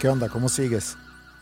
[0.00, 0.28] ¿Qué onda?
[0.28, 0.96] ¿Cómo sigues?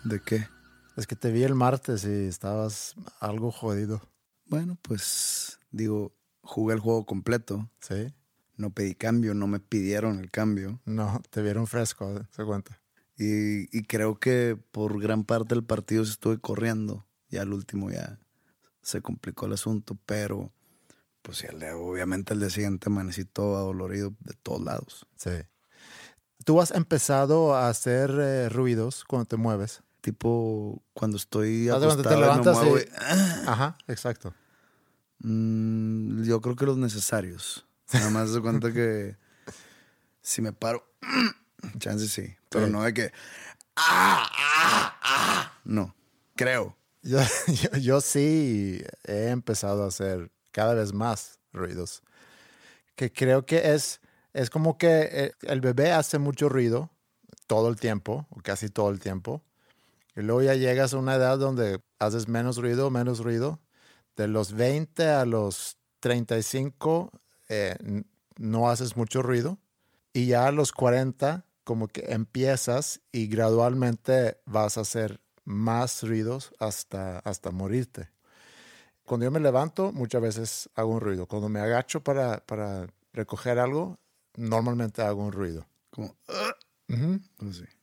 [0.05, 0.49] ¿De qué?
[0.97, 4.01] Es que te vi el martes y estabas algo jodido.
[4.47, 7.71] Bueno, pues digo, jugué el juego completo.
[7.81, 8.15] ¿Sí?
[8.57, 10.81] No pedí cambio, no me pidieron el cambio.
[10.87, 12.81] No, te vieron fresco, se cuenta.
[13.19, 17.07] Y, y creo que por gran parte del partido estuve corriendo.
[17.29, 18.19] Ya al último ya
[18.81, 20.53] se complicó el asunto, pero
[21.21, 25.07] pues el de- obviamente el día siguiente amanecí todo adolorido de todos lados.
[25.17, 25.31] Sí.
[26.47, 29.83] ¿Tú has empezado a hacer eh, ruidos cuando te mueves?
[30.01, 32.89] Tipo, cuando estoy acostado te y me levantas muevo y- y-.
[33.49, 34.33] Ajá, exacto.
[35.19, 37.67] Mm, yo creo que los necesarios.
[37.93, 39.17] Nada más de cuenta que
[40.23, 40.87] si me paro,
[41.81, 42.73] chance sí, pero Sí.
[42.73, 43.13] no de que
[43.75, 45.53] ¡ah, ah, ah!
[45.65, 45.97] No,
[46.37, 46.77] creo.
[47.03, 47.19] Yo,
[47.73, 52.05] yo, yo sí he empezado a hacer cada vez más ruidos.
[52.95, 54.01] Que creo que es,
[54.37, 56.91] es como que eh, el bebé hace mucho ruido
[57.47, 59.43] todo el tiempo, o casi todo el tiempo.
[60.15, 63.61] Y luego ya llegas a una edad donde haces menos ruido, menos ruido.
[64.15, 67.13] De los 20 a los 35
[67.49, 67.77] eh,
[68.37, 69.59] no haces mucho ruido.
[70.13, 76.53] Y ya a los 40 como que empiezas y gradualmente vas a hacer más ruidos
[76.59, 78.11] hasta, hasta morirte.
[79.07, 81.27] Cuando yo me levanto, muchas veces hago un ruido.
[81.27, 83.99] Cuando me agacho para, para recoger algo,
[84.37, 85.67] normalmente hago un ruido.
[85.91, 86.17] Como.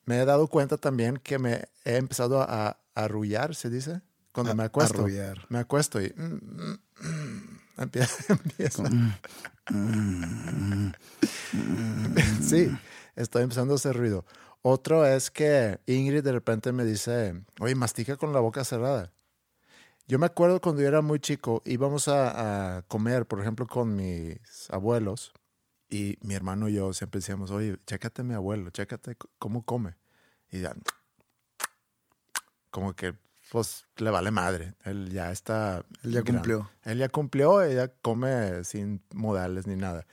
[0.05, 4.01] Me he dado cuenta también que me he empezado a, a arrullar, ¿se dice?
[4.31, 4.99] Cuando A- me acuesto.
[4.99, 5.45] arrullar.
[5.49, 6.13] Me acuesto y...
[6.15, 8.83] mm, mm, mm, empie- empieza.
[12.41, 12.69] sí,
[13.15, 14.25] estoy empezando a hacer ruido.
[14.61, 19.11] Otro es que Ingrid de repente me dice, oye, mastica con la boca cerrada.
[20.07, 23.95] Yo me acuerdo cuando yo era muy chico, íbamos a, a comer, por ejemplo, con
[23.95, 24.37] mis
[24.69, 25.33] abuelos
[25.93, 29.95] y mi hermano y yo siempre decíamos, oye, chécate a mi abuelo, chécate cómo come.
[30.49, 30.75] Y ya,
[32.71, 33.13] como que,
[33.51, 34.73] pues, le vale madre.
[34.85, 35.85] Él ya está...
[36.01, 36.71] Él ya gran- cumplió.
[36.83, 40.07] Él ya cumplió, ella come sin modales ni nada.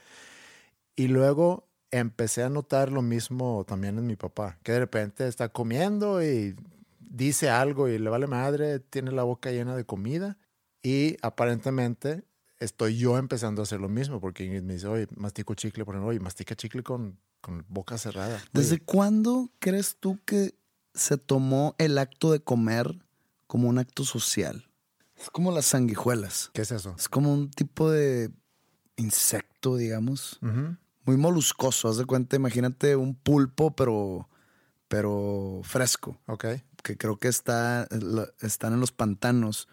[0.96, 5.48] Y luego empecé a notar lo mismo también en mi papá, que de repente está
[5.48, 6.56] comiendo y
[6.98, 10.36] dice algo y le vale madre, tiene la boca llena de comida
[10.82, 12.22] y aparentemente
[12.60, 15.94] estoy yo empezando a hacer lo mismo porque Ingrid me dice, oye, mastico chicle, por
[15.96, 18.40] ejemplo, oye, mastica chicle con, con boca cerrada.
[18.52, 20.54] ¿Desde cuándo crees tú que
[20.94, 23.04] se tomó el acto de comer
[23.46, 24.68] como un acto social?
[25.16, 26.50] Es como las sanguijuelas.
[26.54, 26.94] ¿Qué es eso?
[26.98, 28.30] Es como un tipo de
[28.96, 30.38] insecto, digamos.
[31.04, 31.88] Muy moluscoso.
[31.88, 34.28] Haz de cuenta, imagínate un pulpo, pero,
[34.88, 36.18] pero fresco.
[36.26, 36.46] Ok.
[36.82, 39.68] Que creo que está, la- están en los pantanos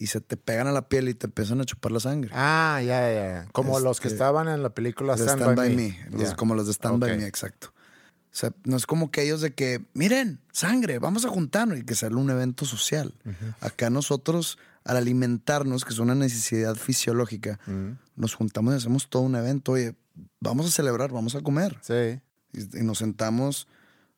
[0.00, 2.30] y se te pegan a la piel y te empiezan a chupar la sangre.
[2.34, 3.48] Ah, ya, ya, ya.
[3.52, 5.98] Como los que Este, estaban en la película Stand, Stand By, By Me.
[6.10, 6.10] Me.
[6.18, 6.36] los- Ya.
[6.36, 7.16] Como los de Stand By.
[7.18, 7.72] Me, exacto.
[7.72, 11.84] O sea, no es como que ellos de que, miren, sangre, vamos a juntarnos y
[11.84, 13.14] que sea un evento social.
[13.60, 17.58] Acá nosotros, al alimentarnos, que es una necesidad fisiológica,
[18.16, 19.72] nos juntamos y hacemos todo un evento.
[19.72, 19.94] Oye,
[20.40, 21.76] vamos a celebrar, vamos a comer.
[21.82, 22.20] Sí.
[22.52, 23.66] Y, y nos sentamos,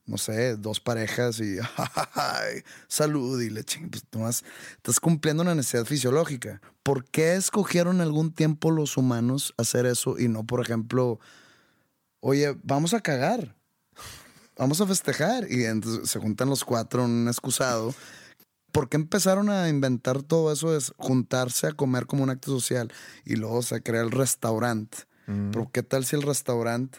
[0.06, 1.58] no sé, dos parejas y
[2.14, 4.44] ay, salud y le ching, pues nomás
[4.76, 6.60] estás cumpliendo una necesidad fisiológica.
[6.82, 11.20] ¿Por qué escogieron algún tiempo los humanos hacer eso y no, por ejemplo,
[12.20, 13.54] oye, vamos a cagar,
[14.56, 15.50] vamos a festejar?
[15.50, 17.94] Y entonces se juntan los cuatro en un excusado.
[18.72, 22.90] ¿Por qué empezaron a inventar todo eso de juntarse a comer como un acto social?
[23.24, 26.98] Y luego se crea el restaurante Pero ¿qué tal si el restaurante,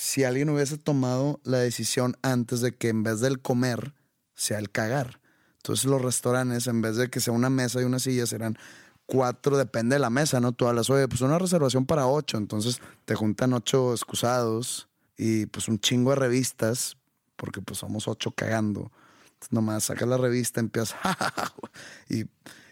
[0.00, 3.92] si alguien hubiese tomado la decisión antes de que en vez del comer
[4.34, 5.20] sea el cagar?
[5.58, 8.56] Entonces los restaurantes, en vez de que sea una mesa y una silla, serán
[9.04, 10.52] cuatro, depende de la mesa, ¿no?
[10.52, 14.88] Tú hablas, oye, pues una reservación para ocho, entonces te juntan ocho excusados
[15.18, 16.96] y pues un chingo de revistas,
[17.36, 18.90] porque pues somos ocho cagando.
[19.24, 20.96] Entonces nomás sacas la revista, empiezas,
[22.08, 22.24] y,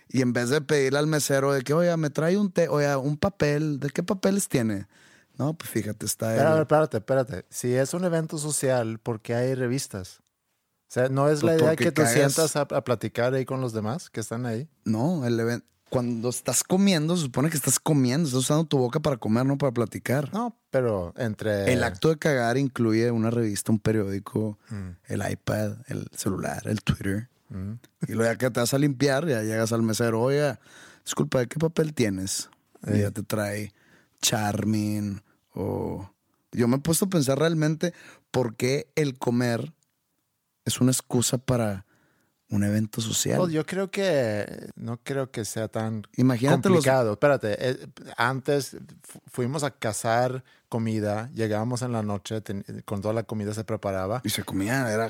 [0.08, 2.96] y en vez de pedirle al mesero de que, oye, me trae un té, oye,
[2.96, 4.86] un papel, ¿de qué papeles tiene?
[5.38, 6.60] No, pues fíjate, está Pero, el...
[6.62, 7.44] espérate, espérate.
[7.48, 10.20] Si es un evento social, ¿por qué hay revistas?
[10.20, 12.14] O sea, ¿no es la Pues idea porque que te cagas.
[12.14, 14.68] sientas a, a platicar ahí con los demás que están ahí?
[14.84, 15.64] No, el evento...
[15.90, 19.56] Cuando estás comiendo, se supone que estás comiendo, estás usando tu boca para comer, no
[19.56, 20.30] para platicar.
[20.34, 21.72] No, pero entre...
[21.72, 24.88] El acto de cagar incluye una revista, un periódico, Mm.
[25.06, 27.28] el iPad, el celular, el Twitter.
[28.06, 30.58] Y luego ya que te vas a limpiar, ya llegas al mesero, oye,
[31.06, 32.50] disculpa, ¿de qué papel tienes?
[32.86, 33.72] Y ya te trae
[34.20, 35.22] Charmin
[35.58, 36.10] o...
[36.52, 37.92] Yo me he puesto a pensar realmente
[38.30, 39.74] por qué el comer
[40.64, 41.84] es una excusa para
[42.48, 43.36] un evento social.
[43.36, 46.78] Pues yo creo que no creo que sea tan Imagínate los...
[46.78, 47.12] complicado.
[47.12, 53.12] Espérate, eh, antes fu- fuimos a cazar comida, llegábamos en la noche, ten- con toda
[53.12, 54.22] la comida se preparaba.
[54.24, 55.08] Y se comía, era...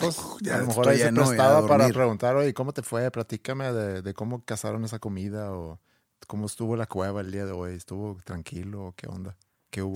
[0.00, 3.10] Pues, Ya a lo mejor ahí se a prestaba para preguntar, oye, ¿cómo te fue?
[3.10, 5.80] Platícame de, de cómo cazaron esa comida o
[6.28, 7.74] cómo estuvo la cueva el día de hoy.
[7.74, 9.36] ¿Estuvo tranquilo o qué onda?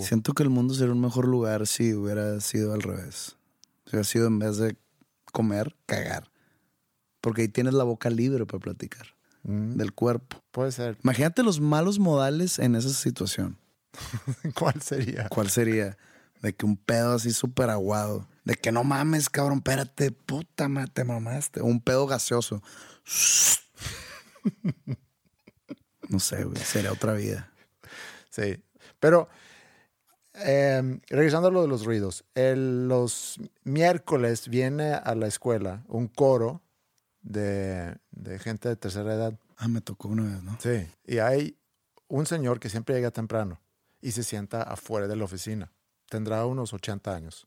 [0.00, 3.36] Siento que el mundo sería un mejor lugar si hubiera sido al revés.
[3.86, 4.76] Si hubiera sido en vez de
[5.32, 6.30] comer, cagar.
[7.20, 9.06] Porque ahí tienes la boca libre para platicar
[9.44, 10.40] Mm, del cuerpo.
[10.52, 10.96] puede ser.
[11.02, 13.58] Imagínate los malos modales en esa situación.
[14.54, 15.28] ¿Cuál sería?
[15.28, 15.96] ¿Cuál sería?
[16.42, 18.28] De que un pedo así súper aguado.
[18.44, 21.60] De que no mames, cabrón, espérate, puta madre, te mamaste.
[21.60, 22.62] O un pedo gaseoso.
[26.08, 27.50] No sé, güey, sería otra vida.
[28.28, 28.62] Sí,
[29.00, 29.28] pero
[30.34, 36.08] eh, regresando a lo de los ruidos, el- los miércoles viene a la escuela un
[36.08, 36.62] coro
[37.20, 39.38] de, de gente de tercera edad.
[39.56, 40.56] Ah, me tocó una vez, ¿no?
[40.60, 40.86] Sí.
[41.06, 41.56] Y hay
[42.08, 43.60] un señor que siempre llega temprano
[44.00, 45.70] y se sienta afuera de la oficina.
[46.08, 47.46] Tendrá unos 80 años.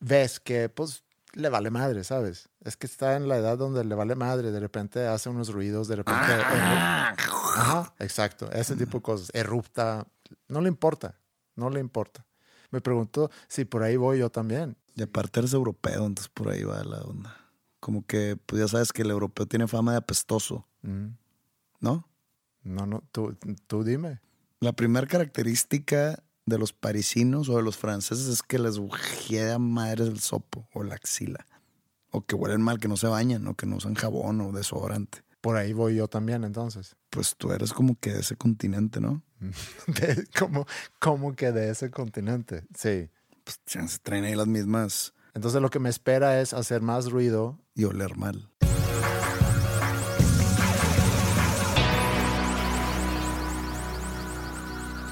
[0.00, 1.04] Ves que, pues,
[1.34, 2.48] le vale madre, ¿sabes?
[2.64, 4.50] Es que está en la edad donde le vale madre.
[4.50, 6.20] De repente hace unos ruidos, de repente...
[6.26, 7.14] Ah.
[7.56, 8.50] Ajá, exacto.
[8.52, 9.30] Ese tipo de cosas.
[9.34, 10.06] Erupta.
[10.48, 11.14] No le importa.
[11.60, 12.24] No le importa.
[12.70, 14.76] Me pregunto si por ahí voy yo también.
[14.96, 17.36] Y aparte eres europeo, entonces por ahí va la onda.
[17.80, 21.08] Como que, pues ya sabes que el europeo tiene fama de apestoso, Mm,
[21.80, 22.08] ¿no?
[22.62, 23.36] No, no, tú,
[23.66, 24.20] tú dime.
[24.60, 30.08] La primera característica de los parisinos o de los franceses es que les a madres
[30.08, 31.46] el sopo o la axila.
[32.10, 35.22] O que huelen mal, que no se bañan, o que no usan jabón o desodorante.
[35.40, 36.96] Por ahí voy yo también, entonces.
[37.08, 39.22] Pues tú eres como que de ese continente, ¿no?
[39.86, 40.66] De- como,
[40.98, 42.64] como que de ese continente.
[42.76, 43.08] Sí.
[43.44, 43.58] Pues
[43.90, 47.58] se traen ahí las mismas Entonces lo que me espera es hacer más ruido.
[47.74, 48.50] y oler mal.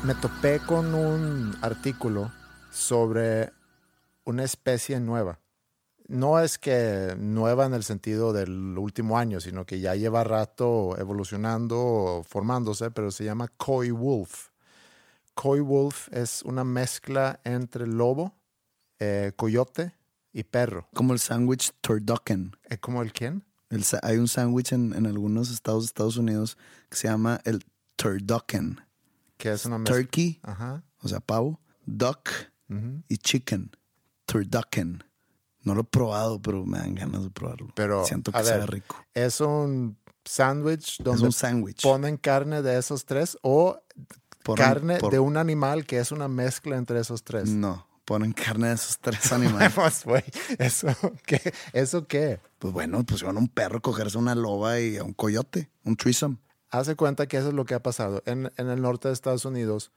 [0.04, 2.32] Me topé con un artículo
[2.70, 3.52] sobre
[4.24, 5.40] una especie nueva.
[6.08, 10.96] No es que nueva en el sentido del último año, sino que ya lleva rato
[10.98, 14.48] evolucionando o formándose, pero se llama Koi Wolf.
[15.34, 18.34] Koi Wolf es una mezcla entre lobo,
[18.98, 19.94] eh, coyote
[20.32, 20.88] y perro.
[20.94, 22.56] Como el sándwich turducken.
[22.64, 23.44] ¿Es como el quién?
[23.68, 26.56] El hay un sándwich en, en algunos estados de Estados Unidos
[26.88, 27.64] que se llama el
[27.96, 28.80] turducken.
[29.36, 29.94] Que es una mezcla.
[29.96, 30.82] Turkey, Ajá.
[31.02, 32.30] o sea, pavo, duck
[33.08, 33.70] y chicken.
[34.24, 35.04] Turducken.
[35.68, 37.68] No lo he probado, pero me dan ganas de probarlo.
[37.74, 38.96] Pero, Siento que sabe rico.
[39.14, 41.82] Es un sándwich Es donde un sándwich.
[41.82, 43.80] ponen carne de esos tres o
[44.44, 47.50] Ponen- carne por- de un animal que es una mezcla entre esos tres.
[47.50, 49.72] No, ponen carne de esos tres animales.
[49.74, 50.24] Pues, güey,
[50.58, 50.88] ¿eso
[51.26, 51.52] qué?
[51.72, 52.40] ¿Eso qué?
[52.58, 56.38] pues bueno, pusieron a un perro cogerse una loba y a un coyote, un threesome.
[56.70, 58.22] Hace cuenta que eso es lo que ha pasado.
[58.26, 59.92] En, en el norte de Estados Unidos,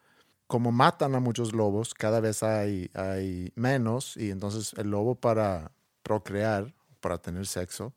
[0.52, 5.72] como matan a muchos lobos, cada vez hay, hay menos y entonces el lobo para
[6.04, 7.94] procrear, para tener sexo,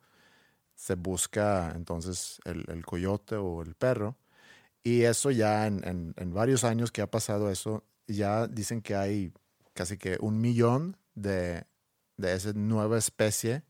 [0.74, 4.16] se busca entonces el, el coyote o el perro.
[4.84, 8.96] Y eso ya en, en- en varios años que ha pasado eso, ya dicen que
[8.96, 9.32] hay
[9.74, 11.64] casi que un millón de,
[12.18, 13.64] de esa nueva especie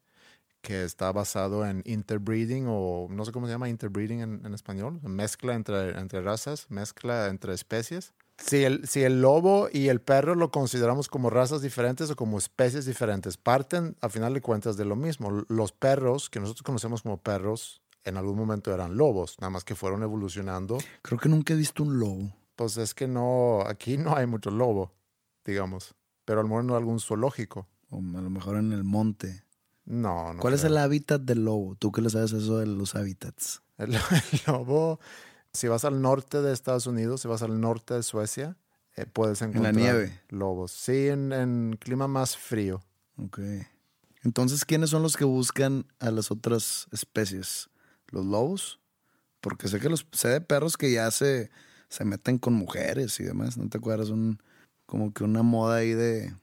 [0.63, 5.01] que está basado en interbreeding o no sé cómo se llama interbreeding en, en español,
[5.05, 8.15] mezcla entre, entre razas, mezcla entre especies.
[8.39, 12.39] Si el, si el lobo y el perro lo consideramos como razas diferentes o como
[12.39, 15.45] especies diferentes, parten a final de cuentas de lo mismo.
[15.49, 19.75] Los perros que nosotros conocemos como perros en algún momento eran lobos, nada más que
[19.75, 20.79] fueron evolucionando.
[21.03, 22.33] Creo que nunca he visto un lobo.
[22.57, 24.93] Pues es que no, aquí no hay mucho lobo,
[25.45, 25.95] digamos.
[26.25, 27.67] Pero a lo mejor no algún zoológico.
[27.91, 29.45] O a lo mejor en el monte.
[29.85, 30.41] No, no.
[30.41, 31.77] ¿Cuál es el hábitat del lobo?
[31.77, 33.63] ¿Tú qué le sabes eso de los hábitats?
[33.77, 33.95] El,
[34.33, 35.01] el lobo,
[35.55, 38.57] si vas al norte de Estados Unidos, si vas al norte de Suecia,
[38.97, 40.21] eh, puedes la encontrar nieve.
[40.29, 40.73] lobos.
[40.73, 42.83] Sí, en, en clima más frío.
[43.17, 43.39] Ok.
[44.23, 47.71] Entonces, ¿quiénes son los que buscan a las otras especies?
[48.09, 48.81] ¿Los lobos?
[49.41, 51.51] Porque sé que los sé de perros que ya se,
[51.89, 53.57] se meten con mujeres y demás.
[53.57, 54.09] ¿No te acuerdas?
[54.09, 54.41] Un,
[54.87, 56.35] como que una moda ahí de,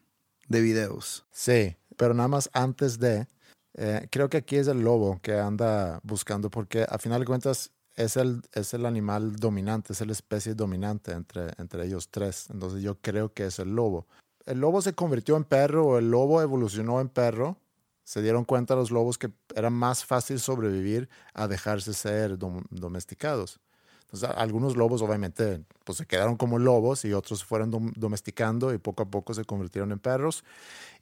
[0.47, 1.25] de videos.
[1.31, 3.27] Sí, pero nada más antes de,
[3.73, 7.71] eh, creo que aquí es el lobo que anda buscando, porque a final de cuentas
[8.03, 12.47] es el, es el animal dominante, es la especie dominante entre, entre ellos tres.
[12.51, 14.07] Entonces yo creo que es el lobo.
[14.45, 17.57] El lobo se convirtió en perro o el lobo evolucionó en perro.
[18.03, 23.59] Se dieron cuenta los lobos que era más fácil sobrevivir a dejarse ser dom- domesticados.
[24.01, 28.73] Entonces, algunos lobos obviamente pues, se quedaron como lobos y otros se fueron dom- domesticando
[28.73, 30.43] y poco a poco se convirtieron en perros.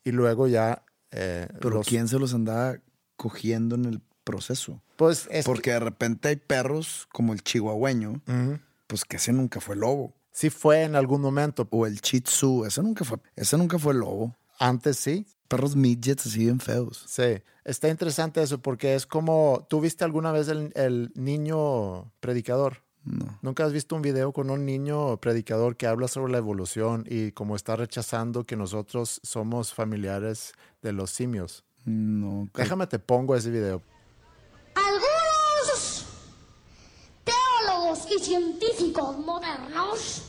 [0.03, 0.83] Y luego ya...
[1.11, 2.77] eh, Pero los- ¿quién se los andaba
[3.15, 4.81] cogiendo en el proceso?
[4.95, 8.21] Pues es que- Porque de repente hay perros como el chihuahueño,
[8.87, 10.13] pues que ese nunca fue lobo.
[10.31, 11.67] sí fue en algún momento.
[11.71, 14.35] O el Shih Tzu, ese nunca fue, ese nunca fue lobo.
[14.59, 17.03] Antes sí, Perros midgets así bien feos.
[17.07, 17.41] sí.
[17.65, 19.67] Está interesante eso porque es como...
[19.69, 22.81] ¿Tú viste alguna vez el, el niño predicador?
[23.03, 23.37] No.
[23.43, 27.31] ¿Nunca has visto un video con un niño predicador que habla sobre la evolución y
[27.31, 31.63] cómo está rechazando que nosotros somos familiares de los simios?
[31.85, 32.49] No.
[32.55, 33.83] Déjame te pongo ese video.
[34.73, 36.05] Algunos
[37.23, 40.21] teólogos y científicos modernos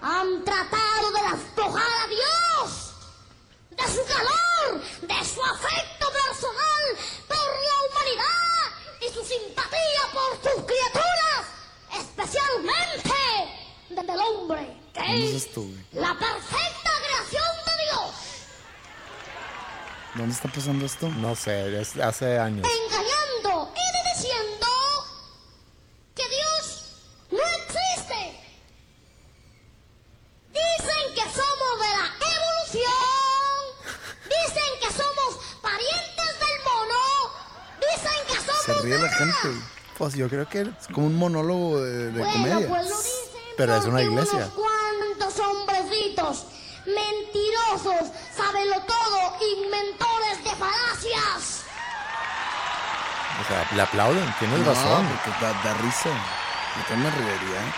[0.00, 2.92] han tratado de despojar a Dios
[3.70, 6.84] de su calor, de su afecto personal
[7.26, 8.62] por la humanidad
[9.00, 11.42] y su simpatía por sus criaturas,
[11.98, 13.10] especialmente
[13.90, 15.48] del hombre, que ¿Dónde es
[15.94, 18.14] la perfecta creación de Dios.
[20.14, 21.08] ¿Dónde está pasando esto?
[21.08, 22.64] No sé, es hace años.
[22.86, 24.66] engañando y diciendo
[26.14, 26.82] que Dios
[27.30, 28.38] no existe.
[30.52, 33.56] Dicen que somos de la evolución.
[34.28, 35.30] Dicen que somos
[35.62, 37.02] parientes del mono.
[37.80, 39.48] Dicen que somos Se ríe la de gente.
[39.48, 39.62] güey.
[40.12, 42.68] Pues yo creo que Es como un monólogo de, de Bueno, comedia.
[42.68, 44.38] pues lo dicen Pero es una iglesia.
[44.40, 46.46] Unos cuantos hombrecitos
[46.84, 51.62] mentirosos, sábenlo todo, inventores de falacias.
[53.40, 55.08] O sea, le aplauden, tienes No, razón.
[55.08, 56.10] porque da, da risa.
[56.10, 57.60] Yo también me reiría.
[57.62, 57.72] ¿eh?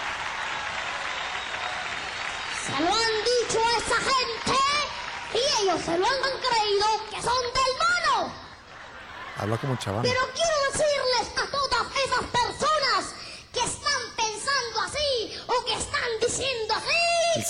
[2.66, 4.58] Se lo han dicho a esa gente
[5.34, 7.72] y ellos se lo han creído que son del
[8.18, 8.32] mono.
[9.38, 10.02] Habla como chaval.
[10.02, 10.43] Pero quiero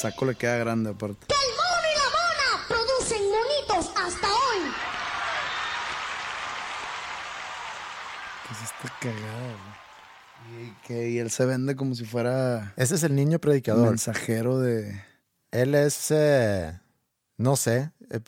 [0.05, 1.27] saco le queda grande aparte.
[1.29, 4.71] que el mono y la mona producen monitos hasta hoy.
[8.47, 9.55] ¿Qué es esta cagada,
[10.43, 10.67] güey?
[10.67, 13.89] Y, que, y él se vende como si fuera Ese es el niño predicador.
[13.89, 15.03] mensajero de...
[15.53, 16.79] Él es, eh,
[17.39, 18.21] no sé, eh,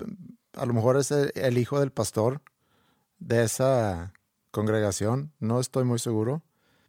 [0.54, 2.40] a lo mejor es el, el hijo del pastor
[3.18, 4.14] de esa
[4.50, 6.42] congregación, no estoy muy seguro,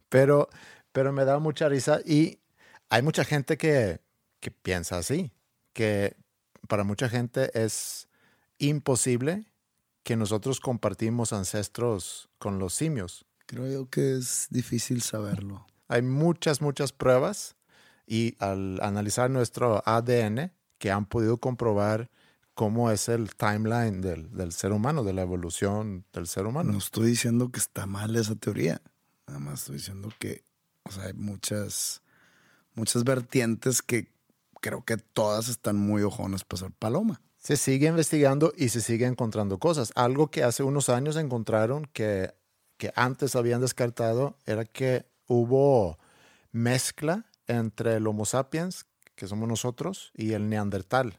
[0.08, 0.48] pero,
[0.92, 2.38] pero me da mucha risa y
[2.88, 4.00] hay mucha gente que,
[4.40, 5.32] que piensa así,
[5.72, 6.16] que
[6.68, 8.08] para mucha gente es
[8.58, 9.46] imposible
[10.02, 13.26] que nosotros compartimos ancestros con los simios.
[13.46, 15.66] Creo yo que es difícil saberlo.
[15.88, 17.56] Hay muchas, muchas pruebas
[18.06, 22.10] y al analizar nuestro ADN que han podido comprobar
[22.54, 26.72] cómo es el timeline del, del ser humano, de la evolución del ser humano.
[26.72, 28.82] No estoy diciendo que está mal esa teoría.
[29.26, 30.44] Nada más estoy diciendo que
[30.88, 32.02] o sea, hay muchas,
[32.74, 34.10] muchas vertientes que
[34.60, 37.20] creo que todas están muy ojonas para ser paloma.
[37.38, 39.92] Se sigue investigando y se sigue encontrando cosas.
[39.94, 42.34] Algo que hace unos años encontraron que,
[42.76, 45.98] que antes habían descartado era que hubo
[46.50, 51.18] mezcla entre el Homo sapiens, que somos nosotros, y el neandertal.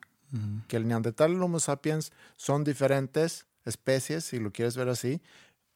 [0.67, 5.21] Que el neandertal y el Homo sapiens son diferentes especies, si lo quieres ver así,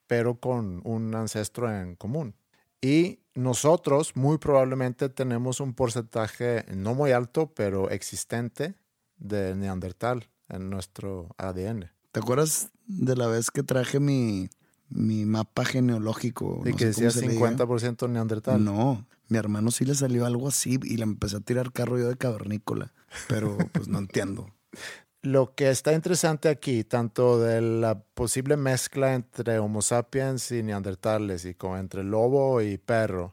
[0.06, 2.34] pero con un ancestro en común.
[2.84, 8.74] Y nosotros muy probablemente tenemos un porcentaje no muy alto, pero existente
[9.16, 11.90] de neandertal en nuestro ADN.
[12.12, 14.50] ¿Te acuerdas de la vez que traje mi,
[14.90, 16.60] mi mapa genealógico?
[16.66, 17.56] Y No que decía se le diga?
[17.56, 18.62] 50% neandertal.
[18.62, 22.10] No, mi hermano sí le salió algo así y le empecé a tirar carro yo
[22.10, 22.92] de cavernícola,
[23.28, 24.54] pero pues no entiendo.
[25.24, 31.46] Lo que está interesante aquí, tanto de la posible mezcla entre Homo sapiens y neandertales
[31.46, 33.32] y como entre lobo y perro,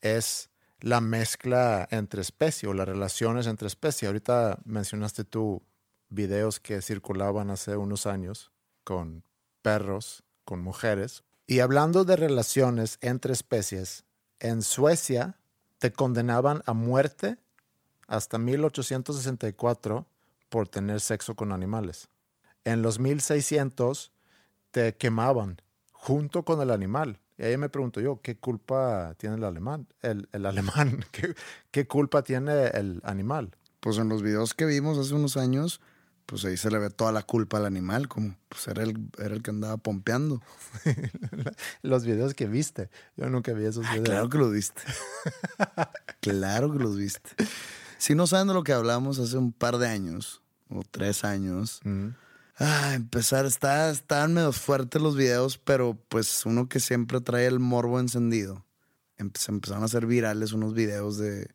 [0.00, 4.08] es la mezcla entre especies o las relaciones entre especies.
[4.08, 5.62] Ahorita mencionaste tú
[6.08, 8.50] videos que circulaban hace unos años
[8.82, 9.22] con
[9.62, 11.22] perros, con mujeres.
[11.46, 14.04] Y hablando de relaciones entre especies,
[14.40, 15.38] en Suecia
[15.78, 17.36] te condenaban a muerte
[18.08, 20.04] hasta 1864
[20.48, 22.08] por tener sexo con animales.
[22.64, 24.12] En los 1600
[24.70, 25.60] te quemaban
[25.92, 27.20] junto con el animal.
[27.36, 29.86] Y ahí me pregunto yo, ¿qué culpa tiene el alemán?
[30.02, 31.34] El, el alemán, ¿qué,
[31.70, 33.56] ¿qué culpa tiene el animal?
[33.80, 35.80] Pues en los videos que vimos hace unos años,
[36.28, 39.34] pues ahí se le ve toda la culpa al animal, como pues era el, era
[39.34, 40.42] el que andaba pompeando.
[41.82, 42.90] los videos que viste.
[43.16, 44.04] Yo nunca vi esos videos.
[44.04, 44.82] Claro que los viste.
[46.20, 47.30] claro que los viste.
[47.98, 51.80] Si no saben de lo que hablamos hace un par de años, o tres años,
[51.84, 52.08] Mm.
[52.58, 57.58] ah, empezar, está, estaban medio fuertes los videos, pero pues uno que siempre trae el
[57.60, 58.64] morbo encendido.
[59.34, 61.48] Se empezaron a hacer virales unos videos de,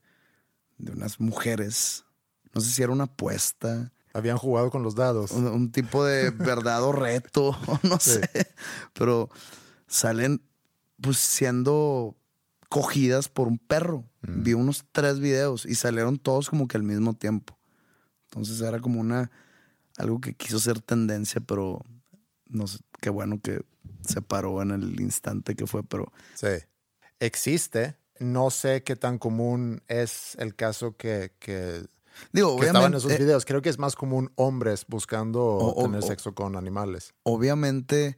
[0.78, 2.04] de unas mujeres.
[2.54, 5.32] No sé si era una apuesta, Habían jugado con los dados.
[5.32, 8.20] un, un tipo de verdad o reto, no Sí.
[8.20, 8.54] sé.
[8.94, 9.30] Pero
[9.88, 10.42] salen
[11.02, 12.16] pues siendo
[12.70, 14.06] cogidas por un perro.
[14.28, 14.44] Mm.
[14.44, 17.58] Vi unos tres videos y salieron todos como que al mismo tiempo.
[18.30, 19.30] Entonces era como una
[19.98, 21.82] algo que quiso ser tendencia, pero
[22.48, 23.62] no sé, qué bueno que
[24.08, 26.48] se paró en el instante que fue, pero Sí.
[27.20, 27.96] Existe.
[28.20, 31.84] No sé qué tan común es el caso que, que,
[32.32, 33.46] digo, que estaban en esos obviamente, videos.
[33.46, 37.14] Creo que es más común hombres buscando O- o- tener o- sexo con animales.
[37.24, 38.18] obviamente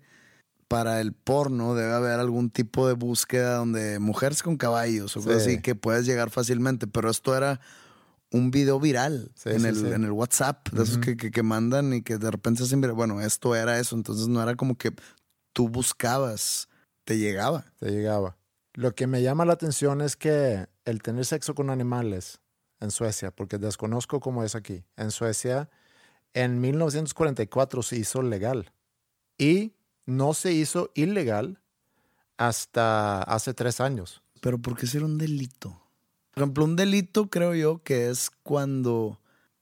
[0.68, 5.44] para el porno debe haber algún tipo de búsqueda donde mujeres con caballos o cosas
[5.44, 5.52] Sí.
[5.52, 7.60] así que puedes llegar fácilmente, pero esto era
[8.32, 9.88] un video viral Sí, en, sí, el, sí.
[9.88, 12.96] en el WhatsApp, de esos que- que mandan y que de repente se hacen viral.
[12.96, 14.92] Bueno, esto era eso, entonces no era como que
[15.54, 16.68] tú buscabas,
[17.06, 17.66] te llegaba.
[17.80, 18.36] Te llegaba.
[18.74, 22.42] Lo que me llama la atención es que el tener sexo con animales
[22.82, 24.84] en Suecia, porque desconozco cómo es aquí.
[24.98, 25.70] En Suecia,
[26.34, 28.72] en 1944 se hizo legal
[29.38, 29.72] y
[30.05, 31.59] no se hizo ilegal
[32.37, 34.22] hasta hace tres años.
[34.41, 35.81] Pero ¿por qué ser un delito?
[36.31, 39.20] Por ejemplo, un delito creo yo que es cuando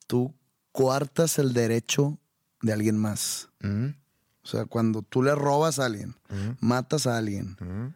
[0.08, 0.34] tú
[0.72, 2.18] coartas el derecho
[2.62, 3.50] de alguien más.
[3.62, 6.16] O sea, cuando tú le robas a alguien,
[6.60, 7.94] matas a alguien, Ujú.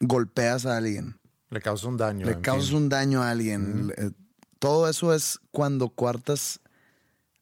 [0.00, 1.18] golpeas a alguien,
[1.50, 2.26] Le causa un daño.
[2.26, 2.76] le causas fin.
[2.78, 3.86] un daño a alguien.
[3.88, 4.12] le-
[4.58, 6.60] todo eso es cuando coartas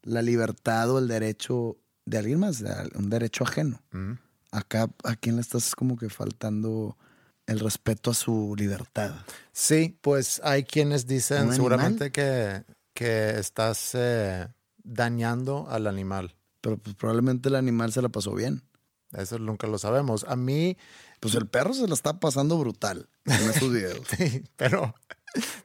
[0.03, 3.81] la libertad o el derecho de alguien más, de un derecho ajeno.
[4.55, 6.97] Acá, ¿a quién le estás como que faltando
[7.45, 9.13] el respeto a su libertad?
[9.51, 12.63] Sí, pues hay quienes ¿Un dicen seguramente que,
[12.93, 14.47] que estás eh,
[14.81, 16.35] dañando al animal.
[16.61, 18.63] Pero pues, probablemente el animal se la pasó bien.
[19.11, 20.25] Eso nunca lo sabemos.
[20.27, 20.77] A mí,
[21.19, 24.07] Pues el perro se la está pasando brutal en esos videos.
[24.17, 24.95] sí, pero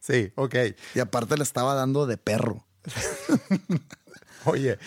[0.01, 0.55] sí, ok.
[0.97, 2.67] Y aparte le estaba dando de perro.
[4.45, 4.79] Oye,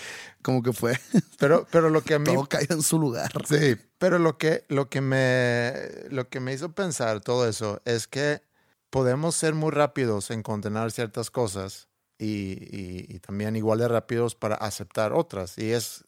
[0.41, 0.93] Como que fue
[1.39, 3.31] pero, pero lo que a mí todo caído en su lugar.
[3.47, 5.73] Sí, pero lo que, lo, que me,
[6.09, 8.41] lo que me hizo pensar todo eso es que
[8.89, 11.87] podemos ser muy rápidos en condenar ciertas cosas
[12.17, 15.57] y, y- y también igual de rápidos para aceptar otras.
[15.57, 16.05] Y es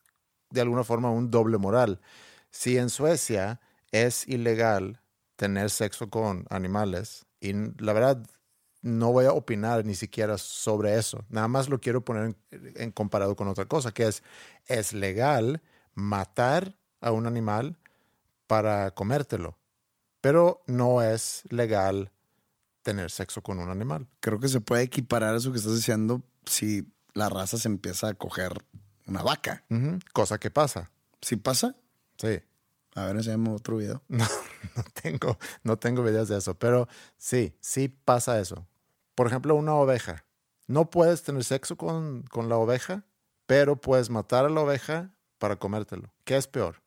[0.52, 2.00] de alguna forma un doble moral.
[2.52, 3.60] Si en Suecia
[3.92, 5.02] es ilegal
[5.36, 8.26] tener sexo con animales, y la verdad
[8.86, 11.26] no voy a opinar ni siquiera sobre eso.
[11.30, 14.22] Nada más lo quiero poner en, en comparado con otra cosa, que es,
[14.68, 15.64] es legal
[15.96, 17.80] matar a un animal
[18.46, 19.58] para comértelo,
[20.22, 22.12] pero no es legal
[22.84, 24.08] tener sexo con un animal.
[24.20, 28.14] Creo que se puede equiparar eso que estás diciendo si la raza se empieza a
[28.14, 28.64] coger
[29.08, 29.66] una vaca.
[30.14, 30.92] Cosa que pasa.
[31.22, 31.76] ¿Sí pasa?
[32.18, 32.40] Sí.
[32.94, 34.04] A ver, enséñame otro video.
[34.10, 34.26] No,
[34.76, 38.68] no tengo, no tengo videos de eso, pero sí, sí pasa eso.
[39.16, 40.26] Por ejemplo, una oveja.
[40.68, 43.06] No puedes tener sexo con, con la oveja,
[43.46, 46.14] pero puedes matar a la oveja para comértelo.
[46.24, 46.82] ¿Qué es peor?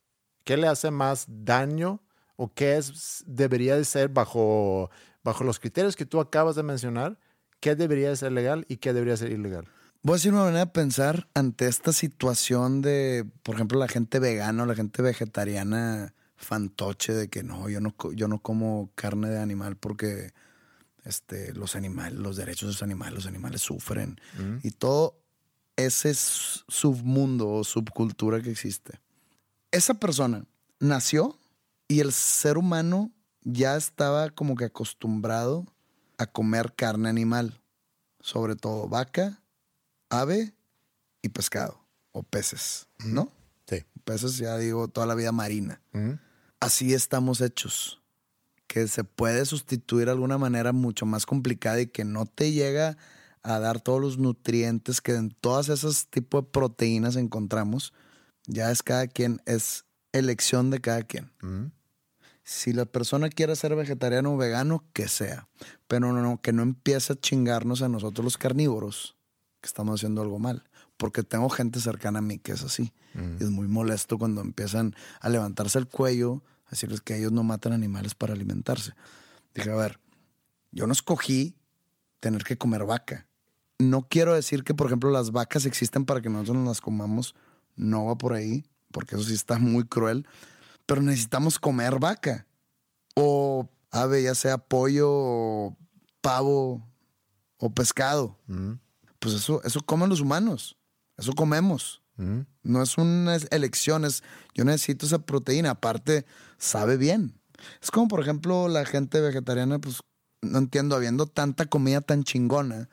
[0.44, 2.00] ¿Qué le hace más daño
[2.36, 4.90] o qué es, debería de ser bajo,
[5.22, 7.18] bajo los criterios que tú acabas de mencionar?
[7.60, 9.66] ¿Qué debería de ser legal y qué debería ser ilegal?
[10.02, 14.20] Voy a decir una manera de pensar ante esta situación de, por ejemplo, la gente
[14.20, 19.28] vegana o la gente vegetariana fantoche de que no, yo no, yo no como carne
[19.28, 20.32] de animal porque
[21.04, 24.20] este, los animales, los derechos de los animales, los animales sufren.
[24.62, 25.20] Y todo
[25.76, 29.00] ese submundo o subcultura que existe.
[29.70, 30.44] Esa persona
[30.80, 31.38] nació
[31.86, 35.66] y el ser humano ya estaba como que acostumbrado
[36.18, 37.60] a comer carne animal,
[38.20, 39.40] sobre todo vaca,
[40.10, 40.54] ave
[41.22, 41.80] y pescado
[42.12, 43.32] o peces, ¿no?
[43.68, 43.84] Sí.
[44.04, 45.80] Peces ya digo toda la vida marina.
[45.94, 46.18] Ujú.
[46.60, 48.02] Así estamos hechos.
[48.68, 52.96] Que se puede sustituir de alguna manera mucho más complicada y que no te llega
[53.42, 57.94] a dar todos los nutrientes que en todas esas tipos de proteínas encontramos,
[58.46, 61.32] ya es cada quien, es elección de cada quien.
[61.40, 61.72] Mm.
[62.44, 65.48] Si la persona quiere ser vegetariano o vegano, que sea.
[65.86, 69.16] Pero no, no, que no empiece a chingarnos a nosotros los carnívoros,
[69.60, 70.64] que estamos haciendo algo mal.
[70.96, 72.92] Porque tengo gente cercana a mí que es así.
[73.40, 77.72] Y es muy molesto cuando empiezan a levantarse el cuello, decirles que ellos no matan
[77.72, 78.92] animales para alimentarse.
[79.54, 80.00] Dije, a ver,
[80.70, 81.56] yo no escogí
[82.20, 83.26] tener que comer vaca.
[83.78, 87.34] No quiero decir que, por ejemplo, las vacas existen para que nosotros nos las comamos.
[87.76, 90.26] No va por ahí, porque eso sí está muy cruel.
[90.86, 92.46] Pero necesitamos comer vaca.
[93.14, 95.76] O ave, ya sea pollo, o
[96.20, 96.86] pavo
[97.58, 98.38] o pescado.
[98.46, 98.74] Mm.
[99.18, 100.76] Pues eso, eso comen los humanos.
[101.16, 102.02] Eso comemos.
[102.18, 102.40] Mm.
[102.64, 104.22] No es una elección, es
[104.54, 105.70] yo necesito esa proteína.
[105.70, 106.26] Aparte,
[106.58, 107.34] sabe bien.
[107.82, 110.00] Es como, por ejemplo, la gente vegetariana, pues
[110.42, 112.88] no entiendo, habiendo tanta comida tan chingona,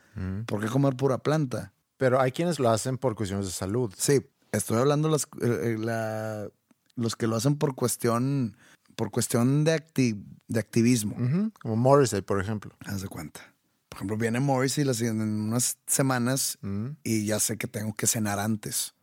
[0.48, 1.74] ¿por qué comer pura planta?
[1.98, 3.94] Pero hay quienes lo hacen por cuestiones de salud.
[3.98, 6.48] Sí, estoy hablando las, eh, eh, la-
[6.96, 8.58] los que lo hacen por cuestión,
[8.96, 11.16] por cuestión de, acti- de activismo.
[11.62, 12.72] Como Morrissey, por ejemplo.
[12.86, 13.54] Haz de cuenta.
[13.90, 16.58] Por ejemplo, viene Morrissey las- en unas semanas
[17.04, 18.94] y ya sé que tengo que cenar antes.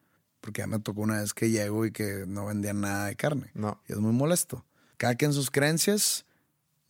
[0.43, 3.51] Porque ya me tocó una vez que llego y que no vendían nada de carne.
[3.55, 3.81] No.
[3.89, 4.67] Y es muy molesto.
[4.99, 6.27] Cada quien sus creencias.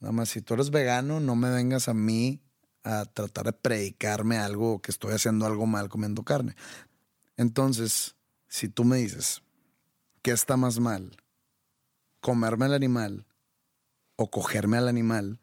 [0.00, 2.40] Nada más, si tú eres vegano, no me vengas a mí
[2.82, 6.56] a tratar de predicarme algo que estoy haciendo algo mal comiendo carne.
[7.36, 8.16] Entonces,
[8.48, 9.42] si tú me dices,
[10.22, 11.16] ¿qué está más mal?
[12.20, 13.26] ¿Comerme al animal
[14.16, 15.38] o cogerme al animal?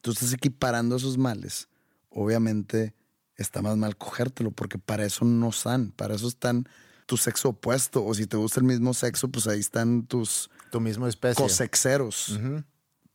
[0.00, 1.68] Tú estás equiparando esos males,
[2.08, 2.94] obviamente
[3.36, 6.68] está más mal cogértelo, porque para eso no están, para eso están
[7.06, 10.80] tu sexo opuesto, o si te gusta el mismo sexo, pues ahí están tus Tu
[10.80, 11.42] misma especie.
[11.42, 12.38] cosexeros.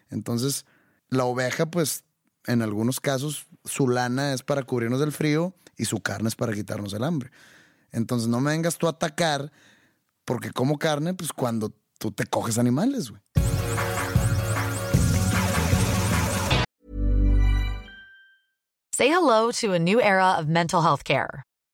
[0.10, 0.66] Entonces,
[1.10, 2.04] la oveja, pues,
[2.46, 6.54] en algunos casos, su lana es para cubrirnos del frío y su carne es para
[6.54, 7.32] quitarnos el hambre.
[7.92, 9.52] Entonces, no me vengas tú a atacar,
[10.26, 13.22] porque como carne, pues, cuando tú te coges animales, güey.
[18.94, 21.44] Say hello to a new era of mental health care.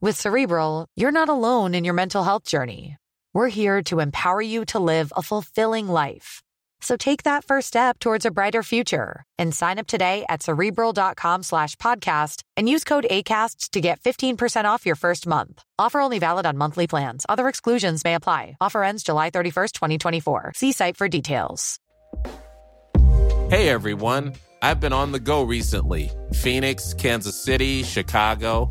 [0.00, 2.96] With Cerebral, you're not alone in your mental health journey.
[3.34, 6.40] We're here to empower you to live a fulfilling life.
[6.80, 11.42] So take that first step towards a brighter future and sign up today at cerebral.com
[11.42, 15.64] slash podcast and use code ACAST to get 15% off your first month.
[15.80, 17.26] Offer only valid on monthly plans.
[17.28, 18.56] Other exclusions may apply.
[18.60, 20.52] Offer ends July 31st, 2024.
[20.54, 21.80] See site for details.
[23.50, 28.70] Hey everyone, I've been on the go recently Phoenix, Kansas City, Chicago.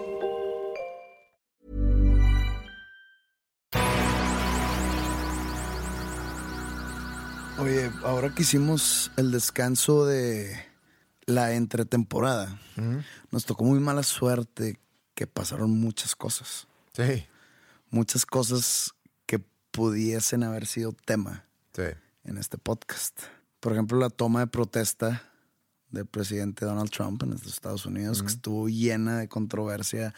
[7.61, 10.55] Oye, ahora que hicimos el descanso de
[11.27, 12.59] la entretemporada,
[13.29, 14.79] nos tocó muy mala suerte
[15.13, 16.67] que pasaron muchas cosas.
[16.93, 17.25] Sí.
[17.91, 18.91] Muchas cosas
[19.27, 19.39] que
[19.71, 21.45] pudiesen haber sido tema
[21.75, 21.83] Sí.
[22.23, 23.19] en este podcast.
[23.59, 25.29] Por ejemplo, la toma de protesta
[25.91, 30.15] del presidente Donald Trump en los Estados Unidos, que estuvo llena de controversia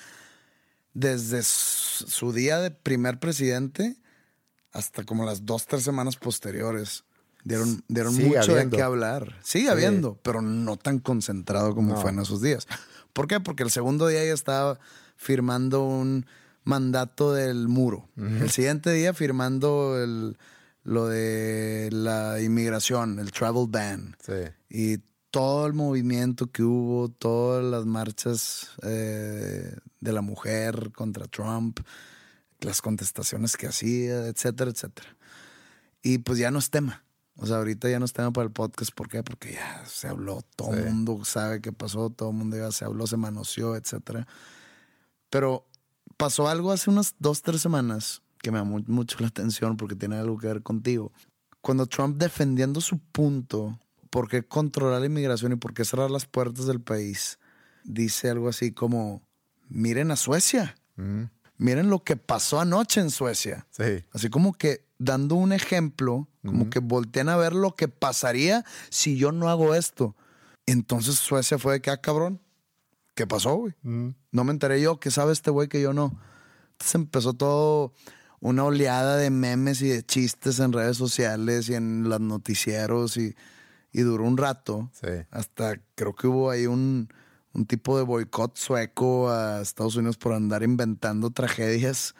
[0.93, 3.97] desde su día de primer presidente
[4.71, 7.03] hasta como las dos, tres semanas posteriores.
[7.43, 8.69] Dieron, dieron Sigue mucho habiendo.
[8.71, 9.39] de qué hablar.
[9.43, 12.67] Sigue habiendo, pero no tan concentrado como fue en esos días.
[13.13, 13.39] ¿Por qué?
[13.39, 14.79] Porque el segundo día ya estaba
[15.15, 16.25] firmando un
[16.63, 18.09] mandato del muro.
[18.17, 20.37] El siguiente día firmando el,
[20.83, 24.15] lo de la inmigración, el travel ban.
[24.25, 24.33] Sí.
[24.69, 24.99] Y
[25.31, 31.79] todo el movimiento que hubo, todas las marchas eh, de la mujer contra Trump,
[32.59, 35.17] las contestaciones que hacía, etcétera, etcétera.
[36.01, 37.03] Y pues ya no es tema.
[37.35, 38.91] O sea, ahorita ya no es tema para el podcast.
[38.93, 39.23] ¿Por qué?
[39.23, 42.85] Porque ya se habló, todo el mundo sabe qué pasó, todo el mundo ya se
[42.85, 44.27] habló, se manoseó, etcétera.
[45.29, 45.65] Pero
[46.17, 50.17] pasó algo hace unas dos, tres semanas que me llamó mucho la atención porque tiene
[50.17, 51.11] algo que ver contigo.
[51.61, 56.25] Cuando Trump defendiendo su punto, por qué controlar la inmigración y por qué cerrar las
[56.25, 57.39] puertas del país,
[57.83, 59.23] dice algo así como,
[59.69, 60.75] miren a Suecia,
[61.63, 63.65] miren lo que pasó anoche en Suecia.
[63.71, 64.03] Sí.
[64.11, 69.17] Así como que dando un ejemplo, como que voltean a ver lo que pasaría si
[69.17, 70.13] yo no hago esto.
[70.65, 72.41] Entonces Suecia fue de que, ah, cabrón,
[73.15, 73.73] ¿qué pasó, güey?
[73.81, 76.19] No me enteré yo, ¿qué sabe este güey que yo no?
[76.73, 77.93] Entonces empezó todo
[78.41, 83.35] una oleada de memes y de chistes en redes sociales y en los noticieros y,
[83.93, 84.91] y duró un rato.
[84.91, 85.07] Sí.
[85.31, 87.07] Hasta creo que hubo ahí un,
[87.53, 92.15] un tipo de boicot sueco a Estados Unidos por andar inventando tragedias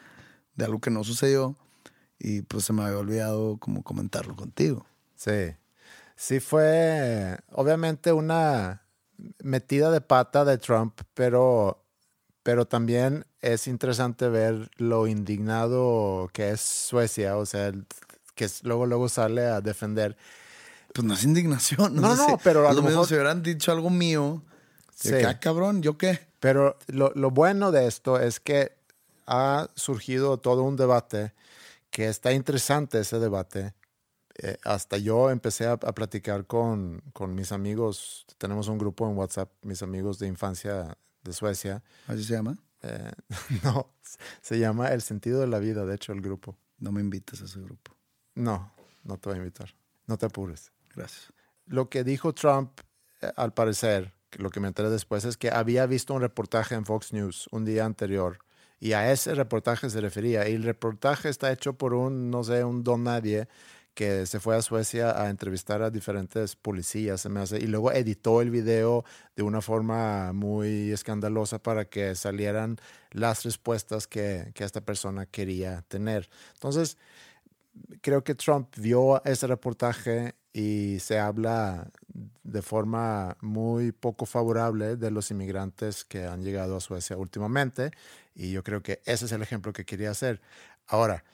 [0.54, 1.56] de algo que no sucedió.
[2.18, 4.86] Y pues se me había olvidado como comentarlo contigo.
[5.16, 5.54] Sí.
[6.16, 8.82] Sí fue obviamente una
[9.42, 11.84] metida de pata de Trump, pero,
[12.44, 17.72] pero también es interesante ver lo indignado que es Suecia, o sea,
[18.36, 20.16] que luego, luego sale a defender.
[20.94, 21.96] Pues no es indignación.
[21.96, 24.40] No, sé no, si- pero a lo lo mejor- si hubieran dicho algo mío.
[24.94, 25.14] Sí.
[25.26, 26.20] ah, cabrón, ¿yo qué?
[26.40, 28.72] Pero lo, lo bueno de esto es que
[29.26, 31.32] ha surgido todo un debate
[31.90, 33.74] que está interesante ese debate.
[34.36, 39.16] Eh, hasta yo empecé a, a platicar con, con mis amigos, tenemos un grupo en
[39.16, 41.82] WhatsApp, mis amigos de infancia de Suecia.
[42.06, 42.58] Así se llama.
[42.82, 43.12] Eh,
[43.64, 43.94] no,
[44.42, 46.58] se llama El sentido de la vida, de hecho, el grupo.
[46.78, 47.92] No me invites a ese grupo.
[48.34, 48.72] No,
[49.04, 49.74] no te voy a invitar.
[50.06, 50.70] No te apures.
[50.94, 51.32] Gracias.
[51.66, 52.80] Lo que dijo Trump,
[53.22, 56.84] eh, al parecer, lo que me enteré después, es que había visto un reportaje en
[56.84, 58.38] Fox News un día anterior
[58.80, 60.48] y a ese reportaje se refería.
[60.48, 63.48] Y el reportaje está hecho por un, no sé, un don nadie
[63.94, 67.92] que se fue a Suecia a entrevistar a diferentes policías, se me hace, y luego
[67.92, 69.04] editó el video
[69.36, 72.76] de una forma muy escandalosa para que salieran
[73.12, 76.28] las respuestas que, que esta persona quería tener.
[76.54, 76.98] Entonces,
[78.00, 81.90] creo que Trump vio ese reportaje y se habla
[82.42, 87.90] de forma muy poco favorable de los inmigrantes que han llegado a Suecia últimamente
[88.34, 90.40] y yo creo que ese es el ejemplo que quería hacer.
[90.86, 91.24] Ahora,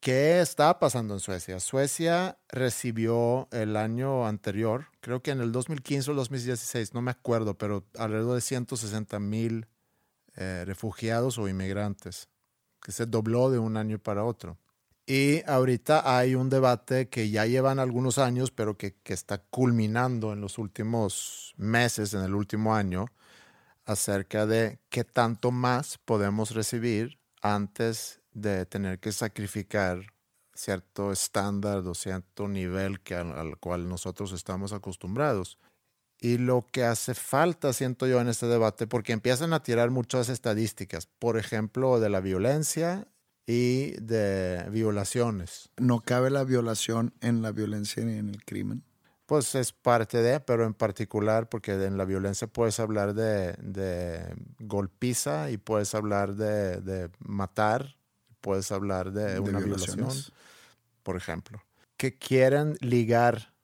[0.00, 1.60] ¿qué está pasando en Suecia?
[1.60, 7.58] Suecia recibió el año anterior, creo que en el 2015 o 2016, no me acuerdo,
[7.58, 9.66] pero alrededor de 160 mil
[10.36, 12.28] eh, refugiados o inmigrantes,
[12.80, 14.58] que se dobló de un año para otro.
[15.14, 20.32] Y ahorita hay un debate que ya llevan algunos años, pero que, que está culminando
[20.32, 23.04] en los últimos meses, en el último año,
[23.84, 30.00] acerca de qué tanto más podemos recibir antes de tener que sacrificar
[30.54, 35.58] cierto estándar o cierto nivel que al, al cual nosotros estamos acostumbrados.
[36.18, 40.30] Y lo que hace falta, siento yo, en este debate, porque empiezan a tirar muchas
[40.30, 43.11] estadísticas, por ejemplo, de la violencia
[43.46, 45.70] y de violaciones.
[45.76, 48.84] No cabe la violación en la violencia ni en el crimen.
[49.26, 54.34] Pues es parte de, pero en particular, porque en la violencia puedes hablar de, de
[54.58, 57.96] golpiza y puedes hablar de, de matar,
[58.40, 60.10] puedes hablar de, De una violación,
[61.02, 61.62] por ejemplo,
[61.96, 63.54] que quieren ligar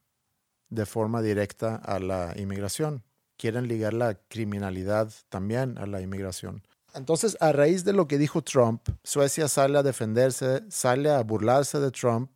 [0.71, 3.03] de forma directa a la inmigración,
[3.37, 6.63] quieren ligar la criminalidad también a la inmigración.
[6.95, 11.79] Entonces, a raíz de lo que dijo Trump, Suecia sale a defenderse, sale a burlarse
[11.81, 12.31] de Trump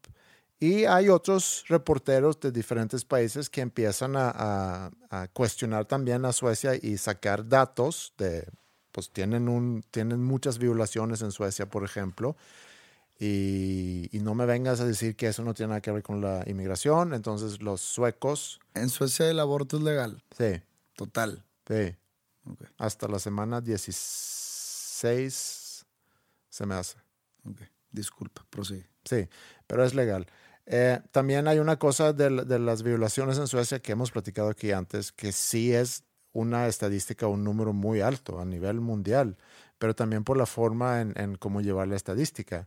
[0.61, 6.33] y hay otros reporteros de diferentes países que empiezan a, a- a cuestionar también a
[6.33, 8.47] Suecia y sacar datos de,
[8.93, 12.37] pues tienen, un, tienen muchas violaciones en Suecia, por ejemplo,
[13.19, 16.21] y, y no me vengas a decir que eso no tiene nada que ver con
[16.21, 17.15] la inmigración.
[17.15, 20.23] Entonces, los suecos, En Suecia el aborto es legal.
[20.37, 20.61] sí,
[20.97, 21.43] Total.
[21.69, 21.95] sí,
[22.79, 25.87] Hasta la semana 16
[26.49, 26.97] se me hace.
[27.45, 27.61] ok.
[27.91, 28.89] Disculpa, prosigue.
[29.05, 29.29] Sí,
[29.67, 30.27] pero es legal.
[30.65, 34.49] Eh, también hay una cosa de, la- de las violaciones en Suecia que hemos platicado
[34.49, 39.37] aquí antes, que sí es una estadística, un número muy alto a nivel mundial,
[39.79, 42.67] pero también por la forma en, en cómo llevar la estadística.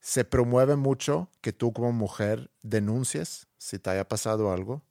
[0.00, 4.82] Se promueve mucho que tú como mujer denuncies si te haya pasado algo.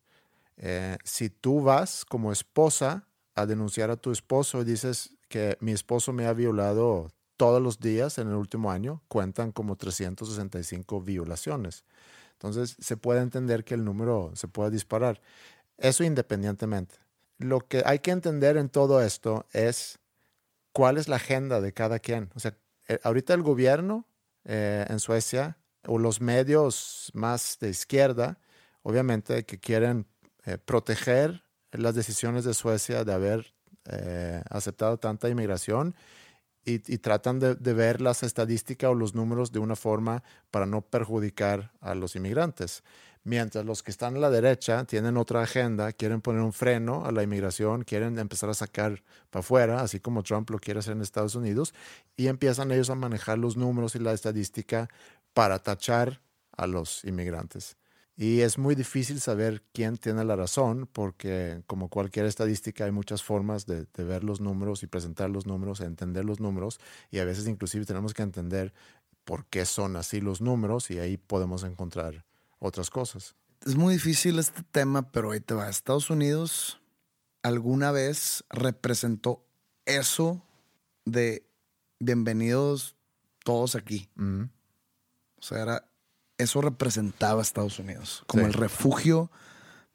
[0.57, 5.73] Eh, si tú vas como esposa a denunciar a tu esposo y dices que mi
[5.73, 11.83] esposo me ha violado todos los días en el último año, cuentan como 365 violaciones.
[12.33, 15.21] Entonces se puede entender que el número se puede disparar.
[15.77, 16.95] Eso independientemente.
[17.37, 19.99] Lo que hay que entender en todo esto es
[20.71, 22.29] cuál es la agenda de cada quien.
[22.35, 24.05] O sea, eh, ahorita el gobierno
[24.45, 28.39] eh, en Suecia o los medios más de izquierda,
[28.83, 30.07] obviamente que quieren
[30.45, 31.44] eh, proteger
[31.77, 33.53] las decisiones de Suecia de haber
[33.85, 35.95] eh, aceptado tanta inmigración
[36.67, 40.81] y, tratan de, de ver las estadísticas o los números de una forma para no
[40.81, 42.83] perjudicar a los inmigrantes.
[43.23, 47.11] Mientras los que están a la derecha tienen otra agenda, quieren poner un freno a
[47.11, 51.01] la inmigración, quieren empezar a sacar para afuera, así como Trump lo quiere hacer en
[51.01, 51.73] Estados Unidos,
[52.15, 54.89] y empiezan ellos a manejar los números y la estadística
[55.33, 56.21] para tachar
[56.55, 57.77] a los inmigrantes.
[58.17, 63.21] Y es muy difícil saber quién tiene la razón, porque como cualquier estadística hay muchas
[63.23, 66.79] formas de, de ver los números y presentar los números, entender los números,
[67.11, 68.73] y a veces inclusive tenemos que entender
[69.25, 72.23] por qué son así los números y ahí podemos encontrar
[72.59, 73.35] otras cosas.
[73.65, 75.69] Es muy difícil este tema, pero ahí te va.
[75.69, 76.79] Estados Unidos
[77.41, 79.43] alguna vez representó
[79.85, 80.41] eso
[81.05, 81.45] de
[81.99, 82.95] bienvenidos
[83.43, 84.09] todos aquí.
[84.15, 84.43] Mm,
[85.37, 85.89] O sea, era,
[86.37, 88.47] eso representaba a Estados Unidos como Sí.
[88.47, 89.31] el refugio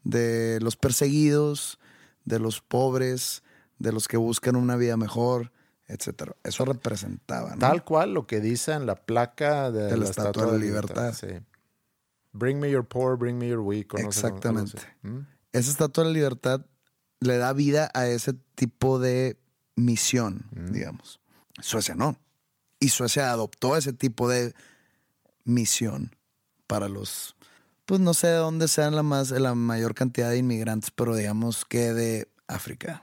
[0.04, 1.78] de los perseguidos,
[2.24, 3.42] de los pobres,
[3.78, 5.52] de los que buscan una vida mejor,
[5.86, 6.36] etcétera.
[6.44, 7.58] Eso representaba, ¿no?
[7.58, 10.58] Tal cual lo que dice en la placa de, De la la Estatua de la
[10.58, 11.12] Libertad.
[11.14, 11.26] Sí.
[12.32, 13.92] Bring me your poor, bring me your weak.
[13.98, 14.78] Exactamente.
[15.02, 15.20] Mm,
[15.52, 16.64] Esa estatua de la libertad
[17.18, 19.36] le da vida a ese tipo de
[19.74, 21.20] misión, digamos.
[21.60, 22.16] Suecia no.
[22.78, 24.54] Y Suecia adoptó ese tipo de
[25.44, 26.14] misión
[26.70, 27.34] para los,
[27.84, 31.64] pues no sé de dónde sean la, más, la mayor cantidad de inmigrantes, pero digamos
[31.64, 33.02] que de África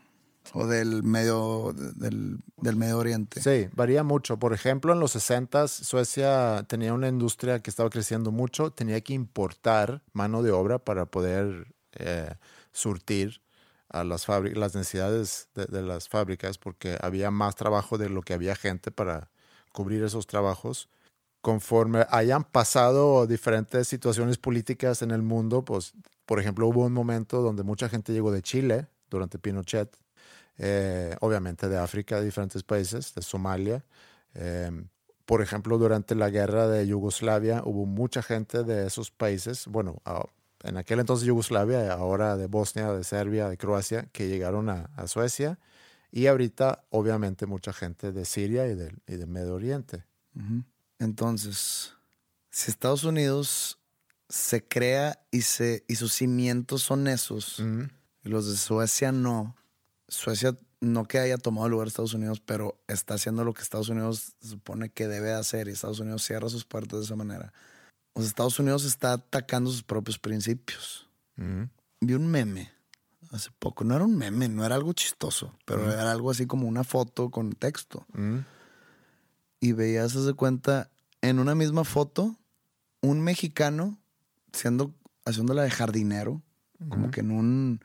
[0.53, 3.41] o del medio, del, del Medio Oriente.
[3.41, 4.39] Sí, varía mucho.
[4.39, 9.13] Por ejemplo, en los 60 Suecia tenía una industria que estaba creciendo mucho, tenía que
[9.13, 12.35] importar mano de obra para poder eh,
[12.71, 13.41] surtir
[13.89, 18.33] a las, las necesidades de, de las fábricas porque había más trabajo de lo que
[18.33, 19.29] había gente para
[19.73, 20.87] cubrir esos trabajos.
[21.47, 25.93] Conforme hayan pasado diferentes situaciones políticas en el mundo, pues,
[26.25, 29.95] por ejemplo, hubo un momento donde mucha gente llegó de Chile durante Pinochet,
[30.57, 33.85] eh, obviamente de África, de diferentes países, de Somalia.
[34.33, 34.69] Eh,
[35.23, 40.01] por ejemplo, durante la guerra de Yugoslavia hubo mucha gente de esos países, bueno,
[40.65, 45.59] en aquel entonces Yugoslavia, ahora de Bosnia, de Serbia, de Croacia, que llegaron a, Suecia.
[46.11, 50.03] Y ahorita, obviamente, mucha gente de Siria y del y del Medio Oriente.
[50.99, 51.93] Entonces,
[52.49, 53.79] si Estados Unidos
[54.29, 57.59] se crea y, se, y sus cimientos son esos,
[58.23, 59.55] y los de Suecia no,
[60.07, 63.89] Suecia no que haya tomado lugar de Estados Unidos, pero está haciendo lo que Estados
[63.89, 67.53] Unidos se supone que debe hacer y Estados Unidos cierra sus puertas de esa manera.
[68.13, 71.07] O sea, Estados Unidos está atacando sus propios principios.
[72.01, 72.71] Vi un meme
[73.31, 76.67] hace poco, no era un meme, no era algo chistoso, pero era algo así como
[76.67, 78.05] una foto con texto
[79.59, 80.91] y veías, haz de cuenta,
[81.21, 82.37] en una misma foto,
[83.01, 83.99] un mexicano
[84.53, 84.93] siendo,
[85.25, 86.41] haciéndola de jardinero,
[86.89, 87.79] como que en un,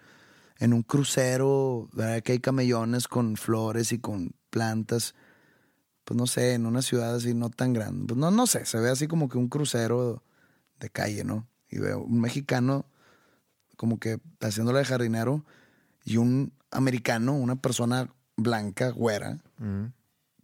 [0.59, 2.23] en un crucero, ¿verdad?
[2.23, 5.15] Que hay camellones con flores y con plantas.
[6.05, 8.07] Pues no sé, en una ciudad así no tan grande.
[8.09, 10.23] Pues no, no sé, se ve así como que un crucero
[10.79, 11.49] de calle, ¿no?
[11.71, 12.87] Y veo un mexicano
[13.77, 15.45] como que haciéndola de jardinero
[16.05, 19.39] y un americano, una persona blanca, güera,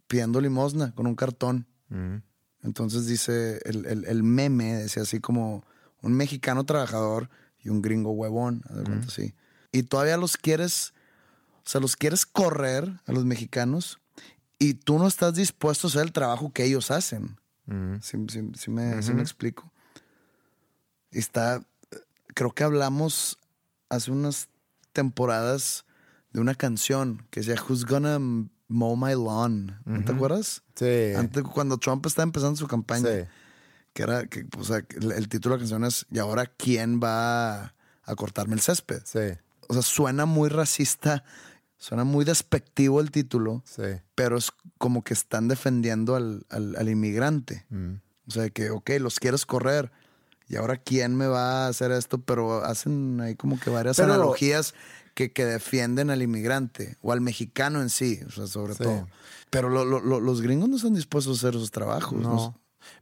[0.09, 1.65] pidiendo limosna con un cartón.
[1.87, 2.15] mm.
[2.63, 5.63] Entonces dice, el, el- el meme decía así como
[6.01, 7.29] un mexicano trabajador
[7.63, 8.63] y un gringo huevón,
[9.07, 9.33] así.
[9.71, 10.93] Y todavía los quieres,
[11.65, 13.99] o sea, los quieres correr a los mexicanos
[14.57, 17.39] y tú no estás dispuesto a hacer el trabajo que ellos hacen.
[17.65, 17.95] Mm.
[18.55, 19.71] Sí me, sí me explico.
[21.11, 21.63] Y está,
[22.33, 23.37] creo que hablamos
[23.87, 24.49] hace unas
[24.91, 25.85] temporadas
[26.33, 28.19] de una canción que decía Who's Gonna
[28.69, 29.77] Mow My Lawn.
[29.85, 30.63] ¿No te acuerdas?
[30.75, 31.13] Sí.
[31.17, 33.27] Antes, cuando Trump estaba empezando su campaña, Sí.
[33.93, 36.99] que era, que, o sea, el, el título de la canción es ¿Y ahora quién
[37.03, 39.01] va a, a cortarme el césped?
[39.05, 39.19] Sí.
[39.67, 41.23] O sea, suena muy racista,
[41.77, 43.83] suena muy despectivo el título, Sí.
[44.15, 47.65] pero es como que están defendiendo al, al- al inmigrante.
[47.69, 47.93] Mm.
[48.27, 49.91] O sea, que, ok, los quieres correr.
[50.47, 52.19] ¿Y ahora quién me va a hacer esto?
[52.21, 54.73] Pero hacen ahí como que varias Pero- analogías
[55.19, 58.83] que, que defienden al inmigrante o al mexicano en sí, o sea, sobre Sí.
[58.85, 59.05] todo.
[59.49, 62.17] Pero lo- lo- lo- los gringos no están dispuestos a hacer esos trabajos.
[62.21, 62.29] No.
[62.35, 62.59] ¿no?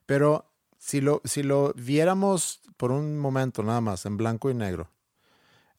[0.08, 4.90] Pero si lo, si lo viéramos por un momento nada más, en blanco y negro,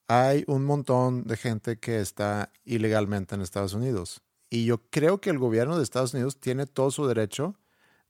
[0.06, 4.20] hay un montón de gente que está ilegalmente en Estados Unidos.
[4.48, 7.56] Y yo creo que el gobierno de Estados Unidos tiene todo su derecho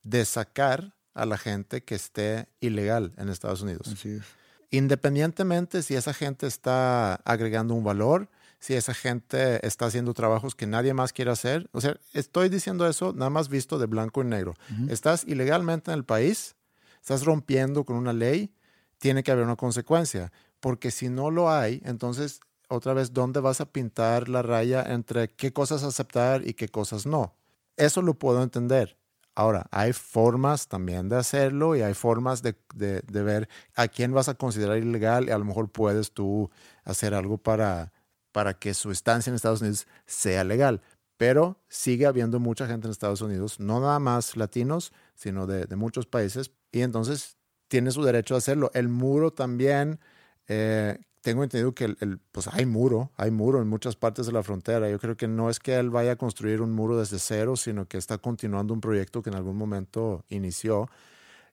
[0.02, 3.88] de sacar a la gente que esté ilegal en Estados Unidos.
[3.88, 4.22] Así es.
[4.70, 8.28] Independientemente si esa gente está agregando un valor,
[8.60, 11.68] si esa gente está haciendo trabajos que nadie más quiere hacer.
[11.72, 14.54] O sea, estoy diciendo eso nada más visto de blanco y negro.
[14.88, 16.56] Estás ilegalmente en el país,
[17.00, 18.52] estás rompiendo con una ley,
[18.98, 20.32] tiene que haber una consecuencia.
[20.60, 25.28] Porque si no lo hay, entonces, otra vez, ¿dónde vas a pintar la raya entre
[25.28, 27.34] qué cosas aceptar y qué cosas no?
[27.76, 28.98] Eso lo puedo entender.
[29.38, 34.12] Ahora, hay formas también de hacerlo y hay formas de, de- de ver a quién
[34.12, 36.50] vas a considerar ilegal y a lo mejor puedes tú
[36.84, 37.92] hacer algo para,
[38.32, 40.82] para que su estancia en Estados Unidos sea legal.
[41.16, 45.76] Pero sigue habiendo mucha gente en Estados Unidos, no nada más latinos, sino de, de
[45.76, 47.36] muchos países, y entonces
[47.68, 48.70] tiene su derecho a hacerlo.
[48.74, 50.00] El muro también,
[50.48, 54.32] eh, tengo entendido que el, el- pues hay muro, hay muro en muchas partes de
[54.32, 54.88] la frontera.
[54.88, 57.86] Yo creo que no es que él vaya a construir un muro desde cero, sino
[57.86, 60.88] que está continuando un proyecto que en algún momento inició,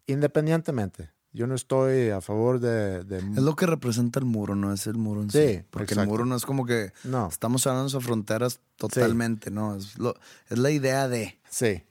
[0.08, 1.12] independientemente.
[1.34, 3.04] Yo no estoy a favor de...
[3.04, 5.38] de- Es lo que representa el muro, no es el muro en sí.
[5.58, 6.10] Sí, Porque el exacto.
[6.12, 7.28] muro no es como que No.
[7.28, 9.76] estamos hablando de fronteras totalmente, ¿no?
[9.76, 10.16] Es, lo,
[10.50, 11.38] es la idea de.
[11.50, 11.84] Sí.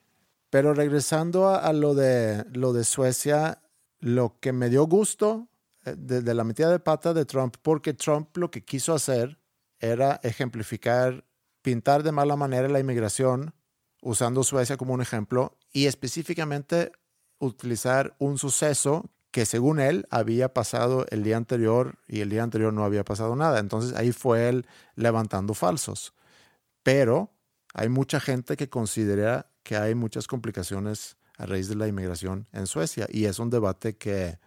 [0.48, 3.60] Pero regresando a, a lo, de, lo de Suecia,
[4.00, 5.48] lo que me dio gusto
[5.84, 9.38] de, de la metida de pata de Trump, porque Trump lo que quiso hacer
[9.78, 11.24] era ejemplificar,
[11.62, 13.54] pintar de mala manera la inmigración,
[14.02, 16.92] usando Suecia como un ejemplo, y específicamente
[17.38, 22.72] utilizar un suceso que según él había pasado el día anterior y el día anterior
[22.72, 23.58] no había pasado nada.
[23.58, 26.14] Entonces ahí fue él levantando falsos.
[26.84, 27.32] Pero
[27.74, 32.68] hay mucha gente que considera que hay muchas complicaciones a raíz de la inmigración en
[32.68, 34.38] Suecia y es un debate que,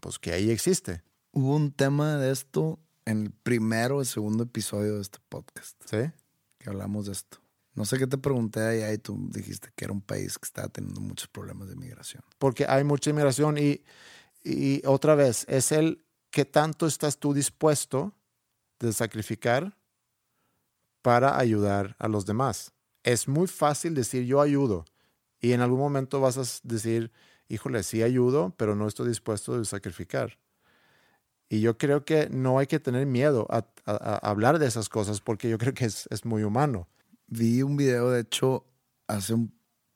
[0.00, 1.02] pues, que ahí existe.
[1.32, 6.12] Hubo un tema de esto en el primero o segundo episodio de este podcast, ¿sí?
[6.58, 7.38] que hablamos de esto.
[7.74, 10.68] No sé qué te pregunté allá y tú dijiste que era un país que estaba
[10.68, 12.22] teniendo muchos problemas de migración.
[12.38, 13.84] Porque hay mucha inmigración y,
[14.44, 18.14] y otra vez, es el que tanto estás tú dispuesto
[18.78, 19.76] de sacrificar
[21.02, 22.72] para ayudar a los demás.
[23.02, 24.84] Es muy fácil decir yo ayudo
[25.40, 27.12] y en algún momento vas a decir,
[27.48, 30.38] híjole, sí ayudo, pero no estoy dispuesto a sacrificar.
[31.48, 33.92] Y yo creo que no hay que tener miedo a, a-
[34.26, 36.88] a hablar de esas cosas porque yo creo que es, es muy humano.
[37.26, 38.64] Vi un video, de hecho,
[39.06, 39.52] hace un,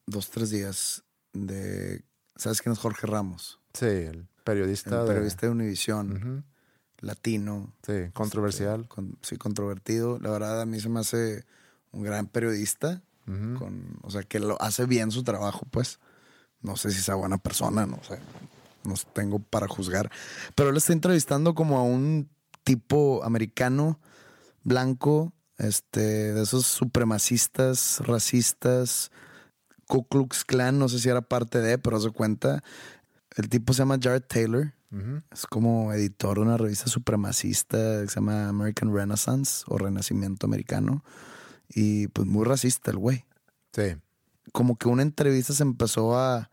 [0.07, 2.05] dos, tres días de...
[2.36, 3.59] ¿Sabes quién es Jorge Ramos?
[3.74, 4.90] Sí, el periodista.
[4.90, 6.42] El de- periodista de Univisión, Ujú,
[7.01, 7.74] latino.
[7.84, 8.82] Sí, controversial.
[8.82, 10.18] Este, con- sí, controvertido.
[10.20, 11.44] La verdad, a mí se me hace
[11.92, 13.03] un gran periodista.
[13.26, 13.59] Ujú.
[13.59, 15.99] con, o sea, que lo hace bien su trabajo, pues.
[16.62, 18.18] No sé si sea buena persona, no sé.
[18.84, 20.11] No tengo para juzgar.
[20.54, 22.28] Pero él está entrevistando como a un
[22.64, 23.98] tipo americano,
[24.62, 29.11] blanco, este, de esos supremacistas, racistas,
[29.86, 32.62] Ku Klux Klan, no sé si era parte de, pero se cuenta.
[33.36, 34.72] El tipo se llama Jared Taylor.
[35.30, 41.04] Es como editor de una revista supremacista que se llama American Renaissance o Renacimiento Americano.
[41.68, 43.24] Y pues muy racista el güey.
[43.72, 43.96] Sí.
[44.53, 46.51] Como que una entrevista se empezó a,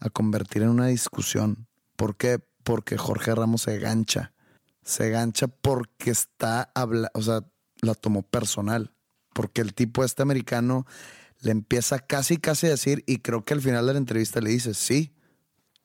[0.00, 1.66] a convertir en una discusión.
[1.96, 2.40] ¿Por qué?
[2.62, 4.32] Porque Jorge Ramos se gancha.
[4.82, 7.40] Se gancha porque está habla, o sea,
[7.80, 8.92] la tomó personal.
[9.32, 10.86] Porque el tipo este americano
[11.40, 14.50] le empieza casi casi a decir, y creo que al final de la entrevista le
[14.50, 15.14] dice, sí,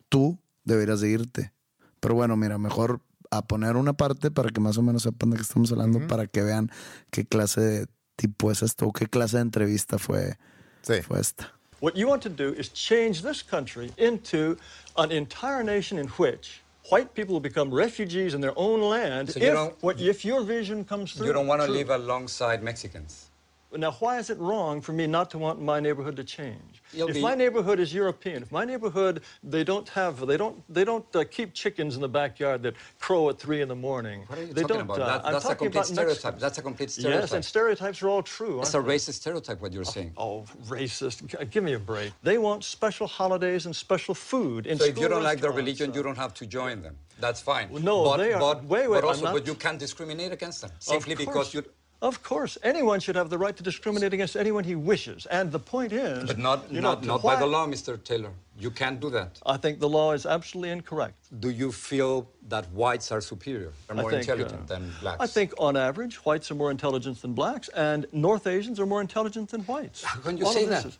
[0.09, 1.53] tú deberías de irte.
[1.99, 5.37] Pero bueno, mira, mejor a poner una parte para que más o menos sepan de
[5.37, 6.69] qué estamos hablando, para que vean
[7.11, 10.37] qué clase de tipo es esto, o qué clase de entrevista fue,
[10.83, 11.01] Sí.
[11.03, 11.47] fue esta.
[11.79, 14.55] What you want to do is change this country into
[14.97, 19.39] an entire nation in which white people will become refugees in their own land So
[19.39, 21.27] if, don't- what, if your vision comes through.
[21.27, 23.30] You don't want to live alongside Mexicans.
[23.77, 26.83] Now, why is it wrong for me not to want my neighborhood to change?
[26.91, 30.61] You'll if be- my neighborhood is European, if my neighborhood they don't have they don't
[30.73, 34.25] they don't uh, keep chickens in the backyard that crow at three in the morning.
[34.27, 34.97] What are you they talking don't.
[34.97, 34.99] about?
[35.01, 36.39] Uh, That- I'm that's a talking complete about stereotype.
[36.39, 37.31] That's a complete Yes, stereotype.
[37.33, 38.59] and stereotypes are all true.
[38.61, 38.95] It's a they?
[38.95, 40.11] racist stereotype what you're saying.
[40.17, 41.49] Oh, racist!
[41.51, 42.11] Give me a break.
[42.23, 45.91] They want special holidays and special food in So if you don't like their religion,
[45.91, 46.97] uh, you don't have to join them.
[47.21, 47.69] That's fine.
[47.71, 50.61] No, but, they are- But, wait, wait, but also, not- but you can't discriminate against
[50.61, 51.63] them simply because you.
[52.01, 55.27] Of course, anyone should have the right to discriminate against anyone he wishes.
[55.27, 58.03] And the point is, But not you not, not by the law, Mr.
[58.03, 58.31] Taylor.
[58.57, 59.39] You can't do that.
[59.45, 61.17] I think the law is absolutely incorrect.
[61.39, 65.21] Do you feel that whites are superior, are more think, intelligent uh, than blacks?
[65.21, 69.01] I think, on average, whites are more intelligent than blacks, and North Asians are more
[69.01, 70.03] intelligent than whites.
[70.03, 70.85] How can you All say of that?
[70.85, 70.99] is-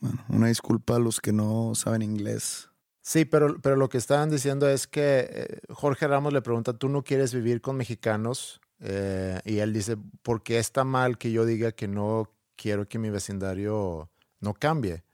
[0.00, 2.68] Bueno, una disculpa a los que no saben inglés.
[3.02, 6.88] Sí, pero, pero lo que estaban diciendo es que eh, Jorge Ramos le pregunta, ¿tú
[6.90, 8.60] no quieres vivir con mexicanos?
[8.86, 12.98] Eh, y él dice, ¿por qué está mal que yo diga que no quiero que
[12.98, 14.10] mi vecindario
[14.40, 15.04] no cambie?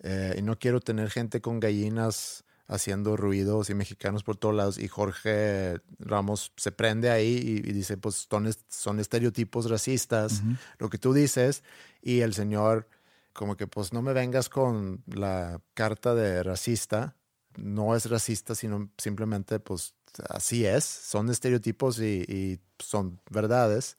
[0.00, 4.78] Eh, y no quiero tener gente con gallinas haciendo ruidos y mexicanos por todos lados.
[4.78, 10.42] Y Jorge Ramos se prende ahí y, y dice, pues son, est- son estereotipos racistas,
[10.78, 11.62] lo que tú dices.
[12.02, 12.88] Y el señor
[13.32, 17.14] como que pues no me vengas con la carta de racista.
[17.56, 19.94] No es racista, sino simplemente pues
[20.28, 20.84] así es.
[20.84, 23.96] Son estereotipos y, son verdades.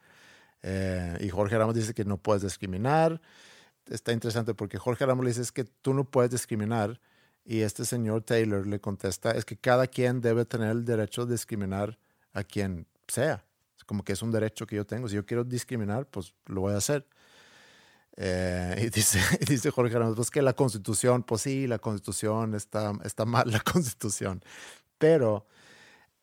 [0.64, 3.22] Eh, y Jorge Ramos dice que no puedes discriminar.
[3.90, 7.00] está interesante porque Jorge Ramos le dice es que tú no puedes discriminar
[7.48, 11.34] y este señor Taylor le contesta es que cada quien debe tener el derecho de
[11.34, 11.98] discriminar
[12.34, 13.46] a quien sea.
[13.78, 15.08] Es como que es un derecho que yo tengo.
[15.08, 17.08] Si yo quiero discriminar, pues lo voy a hacer.
[18.18, 22.54] Eh, y dice, y dice Jorge Ramos, pues que la constitución, pues sí, la constitución
[22.54, 24.44] está, está mal, la constitución.
[24.98, 25.46] Pero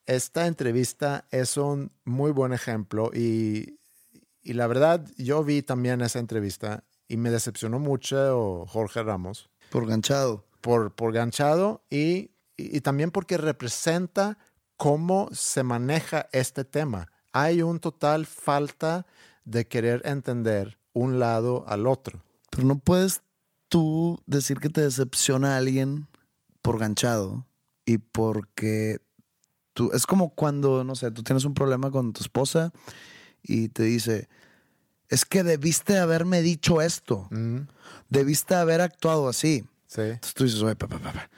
[0.06, 3.78] esta entrevista es un muy buen ejemplo y,
[4.42, 9.48] y la verdad, yo vi también esa entrevista y me decepcionó mucho Jorge Ramos.
[9.70, 10.44] Por ganchado.
[10.60, 14.38] Por, por ganchado y, y, y también porque representa
[14.76, 17.10] cómo se maneja este tema.
[17.32, 19.06] Hay un total falta
[19.44, 22.22] de querer entender un lado al otro.
[22.50, 23.22] Pero no puedes
[23.68, 26.08] tú decir que te decepciona a alguien
[26.62, 27.46] por ganchado
[27.84, 29.00] y porque
[29.74, 32.72] tú es como cuando, no sé, tú tienes un problema con tu esposa
[33.42, 34.28] y te dice,
[35.08, 37.66] es que debiste haberme dicho esto, Mm,
[38.08, 39.64] debiste haber actuado así.
[39.86, 41.30] sí, Entonces tú dices, oye, pa, pa, pa, pa,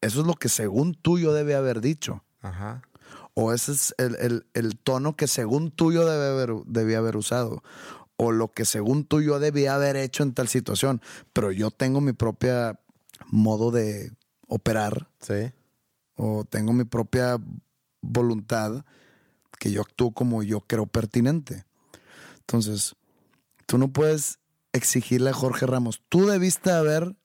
[0.00, 2.24] eso es lo que según tú yo debía haber dicho.
[2.40, 2.82] ajá.
[3.34, 7.16] O ese es el, el- el tono que según tú yo debe haber, debía haber
[7.16, 7.62] usado.
[8.16, 11.00] O lo que según tú yo debía haber hecho en tal situación.
[11.32, 12.80] Pero yo tengo mi propia
[13.26, 14.10] modo de
[14.48, 15.08] operar.
[15.20, 15.52] Sí,
[16.18, 17.38] O tengo mi propia
[18.02, 18.84] voluntad
[19.58, 21.64] que yo actúo como yo creo pertinente.
[22.40, 22.96] Entonces,
[23.66, 24.38] tú no puedes
[24.72, 26.02] exigirle a Jorge Ramos.
[26.10, 27.16] Tú debiste haber,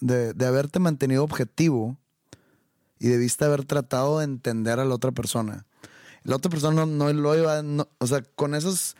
[0.00, 1.96] de, de haberte mantenido objetivo
[2.98, 5.66] y debiste haber tratado de entender a la otra persona.
[6.24, 7.62] La otra persona no, lo iba,
[7.98, 8.96] o sea, con esas,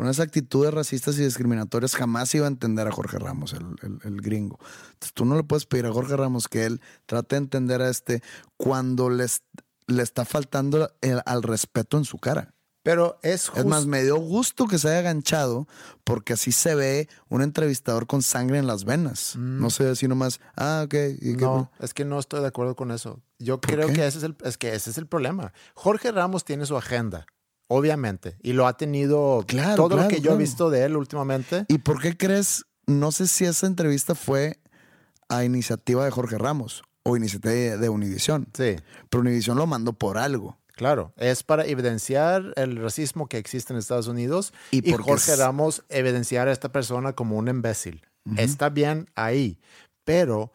[0.00, 3.98] con esas actitudes racistas y discriminatorias jamás iba a entender a Jorge Ramos, el, el-
[4.02, 4.58] el gringo.
[4.94, 7.90] Entonces tú no le puedes pedir a Jorge Ramos que él trate de entender a
[7.90, 8.22] este
[8.56, 9.42] cuando les,
[9.88, 12.54] le está faltando el- al respeto en su cara.
[12.82, 15.68] pero es Es más, me dio gusto que se haya ganchado
[16.02, 19.36] porque así se ve un entrevistador con sangre en las venas.
[19.36, 20.94] No se ve así nomás, ah, ok.
[21.20, 23.20] ¿y qué- No, es que no estoy de acuerdo con eso.
[23.38, 23.92] Yo ¿Por creo qué?
[23.92, 25.52] que ese es el es que ese es el problema.
[25.74, 27.26] Jorge Ramos tiene su agenda,
[27.72, 30.34] obviamente, y lo ha tenido Claro, todo lo que yo claro.
[30.36, 31.66] he visto de él últimamente.
[31.68, 32.64] ¿Y por qué crees?
[32.86, 34.58] No sé si esa entrevista fue
[35.28, 38.48] a iniciativa de Jorge Ramos o iniciativa de, de Univisión.
[38.54, 38.74] Sí,
[39.08, 40.58] Pero Univisión lo mandó por algo.
[40.74, 45.38] claro, es para evidenciar el racismo que existe en Estados Unidos Y y, Jorge es-
[45.38, 48.02] Ramos evidenciar a esta persona como un imbécil.
[48.36, 49.60] Está bien ahí,
[50.04, 50.52] pero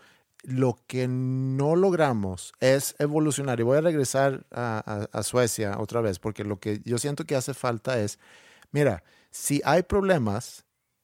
[0.47, 3.59] lo que no logramos es evolucionar.
[3.59, 4.81] Y voy a regresar a,
[5.11, 8.19] a- a Suecia otra vez, porque lo que yo siento que hace falta es,
[8.71, 10.63] mira, si hay problemas,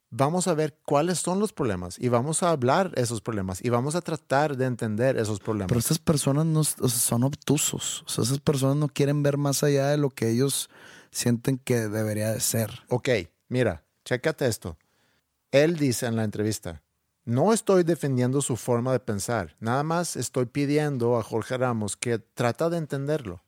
[0.10, 3.96] vamos a ver cuáles son los problemas y vamos a hablar esos problemas y vamos
[3.96, 5.70] a tratar de entender esos problemas.
[5.70, 8.04] Pero estas personas no, o sea, son obtusos.
[8.06, 10.70] O sea, esas personas no quieren ver más allá de lo que ellos
[11.12, 12.70] sienten que debería de ser.
[12.90, 13.10] Ok,
[13.50, 14.78] mira, chécate esto.
[15.52, 16.82] Él dice en la entrevista,
[17.24, 22.20] no estoy defendiendo su forma de pensar, nada más estoy pidiendo a Jorge Ramos que
[22.20, 23.44] trata de entenderlo.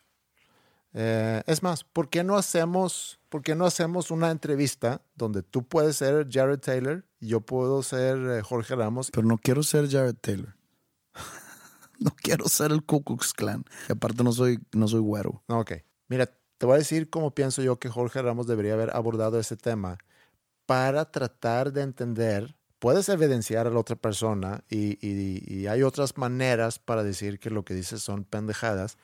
[0.94, 5.68] Eh, es más, ¿por qué no hacemos, por qué no hacemos una entrevista donde tú
[5.68, 9.10] puedes ser Jared Taylor y yo puedo ser eh, Jorge Ramos?
[9.12, 10.56] Pero no quiero ser Jared Taylor.
[12.00, 13.66] no quiero ser el Ku Klux Klan.
[13.90, 15.44] Y aparte no soy, no soy güero.
[15.48, 15.74] Ok,
[16.08, 16.28] mira,
[16.60, 19.98] te voy a decir cómo pienso yo que Jorge Ramos debería haber abordado ese tema
[20.68, 26.18] para tratar de entender, puedes evidenciar a la otra persona y, y- y hay otras
[26.18, 28.98] maneras para decir que lo que dices son pendejadas,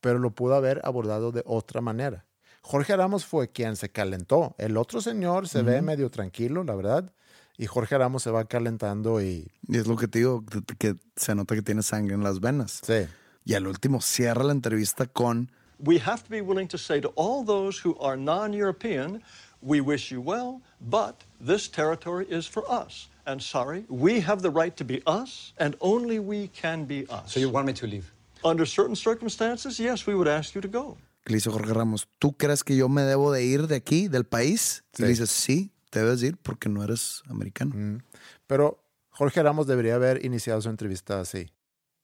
[0.00, 2.24] pero lo pudo haber abordado de otra manera.
[2.60, 4.54] Jorge Ramos fue quien se calentó.
[4.58, 7.12] El otro señor se ve medio tranquilo, la verdad,
[7.56, 10.94] y Jorge Ramos se va calentando y Y es lo que te digo, que, que
[11.14, 12.80] se nota que tiene sangre en las venas.
[12.84, 13.06] sí.
[13.46, 17.12] Y al último cierra la entrevista con, We have to be willing to say to
[17.16, 19.22] all those who are non European,
[19.64, 23.08] we wish you well, but this territory is for us.
[23.26, 27.32] And sorry, we have the right to be us, and only we can be us.
[27.32, 28.12] So you want me to leave?
[28.44, 30.96] Under certain circumstances, yes, we would ask you to go.
[31.26, 34.24] le dice Jorge Ramos, ¿tú crees que yo me debo de ir de aquí, del
[34.24, 34.82] país?
[34.92, 35.02] Y Sí.
[35.04, 37.74] le dices, sí, te debes ir porque no eres americano.
[37.74, 38.02] Mm.
[38.46, 41.48] Pero Jorge Ramos debería haber iniciado su entrevista así.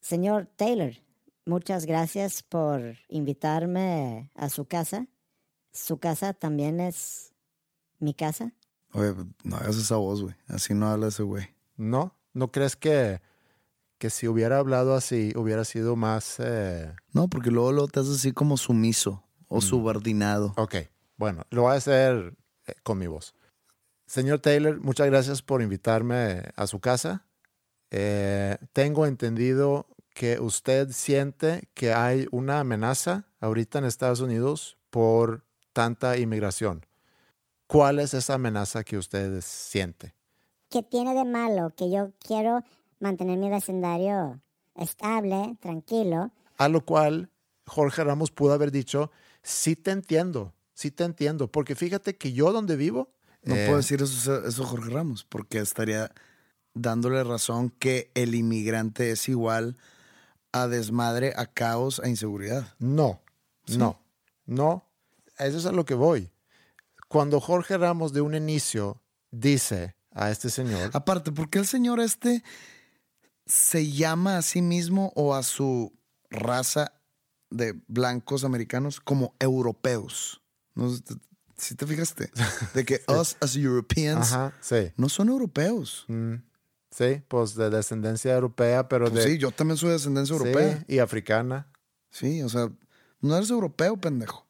[0.01, 0.95] Señor Taylor,
[1.45, 5.07] muchas gracias por invitarme a su casa.
[5.73, 7.30] Su casa también es
[8.01, 8.53] mi casa.
[8.93, 10.35] Oye, no hagas esa voz, güey.
[10.49, 11.49] Así no habla ese güey.
[11.77, 12.17] ¿No?
[12.33, 13.21] ¿No crees que,
[13.99, 16.37] que si hubiera hablado así hubiera sido más...
[16.39, 20.55] eh, No, porque luego, luego te haces así como sumiso o subordinado.
[20.57, 20.77] Ok,
[21.17, 22.35] bueno, lo voy a hacer
[22.67, 23.35] eh, con mi voz.
[24.07, 27.27] Señor Taylor, muchas gracias por invitarme a su casa.
[27.91, 35.45] Eh, tengo entendido que usted siente que hay una amenaza ahorita en Estados Unidos por
[35.73, 36.85] tanta inmigración.
[37.71, 40.15] ¿Cuál es esa amenaza que usted siente?
[40.71, 42.65] ¿qué tiene de malo que yo quiero
[43.01, 44.41] mantener mi vecindario
[44.77, 46.31] estable, tranquilo?
[46.57, 47.31] A lo cual
[47.67, 49.11] Jorge Ramos pudo haber dicho,
[49.43, 53.13] sí te entiendo, sí te entiendo, porque fíjate que yo donde vivo...
[53.43, 56.13] No eh, puedo decir eso, eso Jorge Ramos, porque estaría
[56.75, 59.77] dándole razón que el inmigrante es igual
[60.53, 62.75] a desmadre, a caos, a inseguridad.
[62.79, 63.23] No,
[63.67, 63.99] no,
[64.47, 64.85] no.
[65.39, 66.31] Eso es a lo que voy.
[67.11, 69.03] Cuando Jorge Ramos de un inicio
[69.33, 72.45] dice a este señor, Aparte, ¿por qué el señor este
[73.47, 75.93] se llama a sí mismo o a su
[76.31, 76.93] raza
[77.51, 80.41] de blancos americanos como europeos?
[80.77, 80.89] No
[81.57, 82.31] si te fijaste.
[82.75, 84.93] De que us as Europeans Ajá, sí.
[84.97, 86.05] no son europeos.
[86.07, 86.35] Mm,
[86.93, 89.33] sí, pues de descendencia europea, pero Pues de...
[89.33, 90.85] sí, yo también soy de descendencia Sí, europea.
[90.87, 91.67] y africana.
[92.13, 92.71] Sí, o sea,
[93.21, 94.47] no eres europeo, pendejo.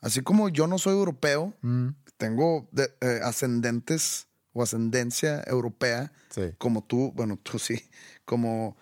[0.00, 6.52] Así como yo no soy europeo, Mm, tengo de- eh, ascendentes o ascendencia europea, sí.
[6.58, 7.80] como tú, bueno, tú sí,
[8.24, 8.76] como,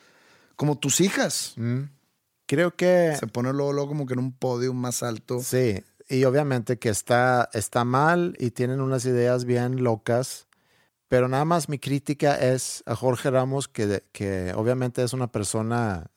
[0.56, 1.54] como tus hijas.
[1.56, 1.82] Mm.
[2.46, 3.14] Creo que...
[3.18, 5.40] Se pone luego, luego como que en un podio más alto.
[5.42, 10.46] Sí, y obviamente que está, está mal y tienen unas ideas bien locas,
[11.08, 16.10] pero nada más mi crítica es a Jorge Ramos, que, que obviamente es una persona,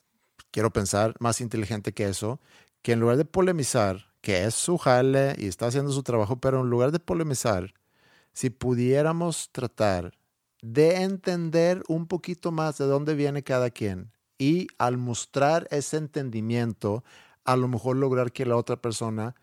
[0.52, 2.40] quiero pensar, más inteligente que eso,
[2.82, 6.62] que en lugar de polemizar, que es su jale y está haciendo su trabajo, pero
[6.62, 7.74] en lugar de polemizar,
[8.34, 10.14] si pudiéramos tratar
[10.62, 17.04] de entender un poquito más de dónde viene cada quien y al mostrar ese entendimiento,
[17.44, 19.36] a lo mejor lograr que la otra persona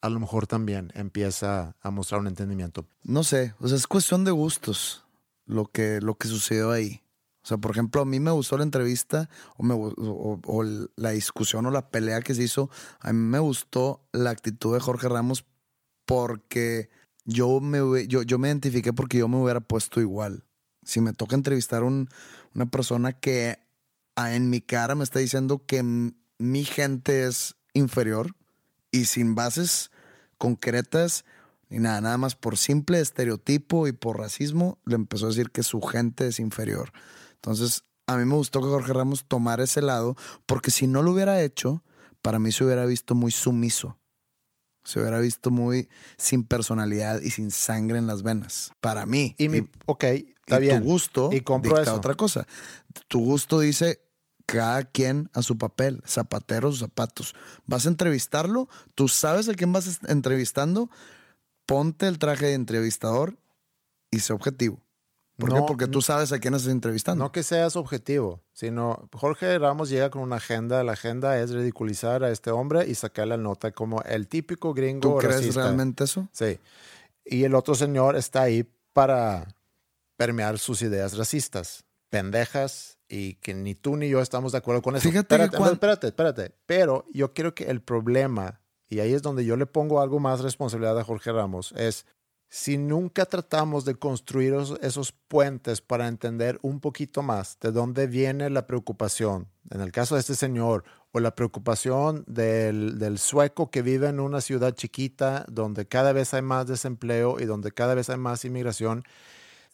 [0.00, 2.86] a lo mejor también empieza a mostrar un entendimiento.
[3.02, 5.04] No sé, o sea, es cuestión de gustos
[5.46, 7.02] lo que, lo que sucedió ahí.
[7.48, 10.62] O sea, por ejemplo, a mí me gustó la entrevista o, me o- o
[10.96, 12.68] la discusión o la pelea que se hizo.
[13.00, 15.46] A mí me gustó la actitud de Jorge Ramos
[16.04, 16.90] porque
[17.24, 20.44] yo me, yo, yo me identifiqué porque yo me hubiera puesto igual.
[20.82, 22.10] Si me toca entrevistar a un-
[22.54, 23.58] una persona que
[24.14, 28.34] ah, en mi cara me está diciendo que mi gente es inferior
[28.90, 29.90] y sin bases
[30.36, 31.24] concretas
[31.70, 35.62] ni nada, nada más por simple estereotipo y por racismo, le empezó a decir que
[35.62, 36.92] su gente es inferior.
[37.42, 40.16] Entonces, a mí me gustó que Jorge Ramos tomara ese lado,
[40.46, 41.82] porque si no lo hubiera hecho,
[42.22, 43.98] para mí se hubiera visto muy sumiso.
[44.84, 48.72] Se hubiera visto muy sin personalidad y sin sangre en las venas.
[48.80, 49.34] Para mí.
[49.38, 50.80] Y mi, ok, está y bien.
[50.82, 51.94] tu gusto Y compro eso.
[51.94, 52.46] otra cosa.
[53.08, 54.00] Tu gusto dice
[54.46, 57.34] cada quien a su papel, zapatero sus zapatos.
[57.66, 60.88] Vas a entrevistarlo, tú sabes a quién vas entrevistando,
[61.66, 63.38] ponte el traje de entrevistador
[64.10, 64.80] y sé objetivo.
[65.38, 65.54] ¿Por qué?
[65.54, 67.24] No, Porque tú sabes a quién estás entrevistando.
[67.24, 70.82] No que seas objetivo, sino Jorge Ramos llega con una agenda.
[70.82, 75.00] La agenda es ridiculizar a este hombre y sacar la nota como el típico gringo
[75.00, 75.62] ¿Tú crees racista.
[75.62, 76.28] realmente eso?
[76.32, 76.58] Sí.
[77.24, 79.54] Y el otro señor está ahí para
[80.16, 84.96] permear sus ideas racistas, pendejas y que ni tú ni yo estamos de acuerdo con
[84.96, 85.08] eso.
[85.08, 86.52] Fíjate espérate, espérate, espérate.
[86.66, 90.40] Pero yo quiero que el problema, y ahí es donde yo le pongo algo más
[90.40, 92.06] responsabilidad a Jorge Ramos, es
[92.48, 98.48] si nunca tratamos de construir esos, puentes para entender un poquito más de dónde viene
[98.48, 103.82] la preocupación, en el caso de este señor, o la preocupación del, del sueco que
[103.82, 108.08] vive en una ciudad chiquita donde cada vez hay más desempleo y donde cada vez
[108.08, 109.04] hay más inmigración,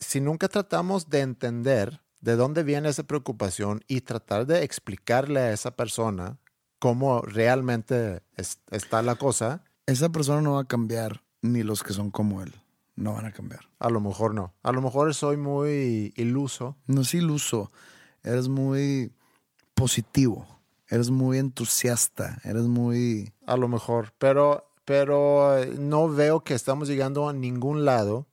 [0.01, 5.53] si nunca tratamos de entender de dónde viene esa preocupación y tratar de explicarle a
[5.53, 6.39] esa persona
[6.79, 11.93] cómo realmente es- está la cosa, Esa persona no va a cambiar, ni los que
[11.93, 12.55] son como él.
[12.97, 13.69] No van a cambiar.
[13.79, 14.55] a lo mejor no.
[14.63, 16.77] A lo mejor soy muy iluso.
[16.87, 17.73] No es iluso,
[18.23, 19.13] eres muy
[19.75, 20.47] positivo,
[20.89, 23.33] eres muy entusiasta, eres muy...
[23.47, 28.27] A lo mejor, pero, pero eh, no veo que estamos llegando a ningún lado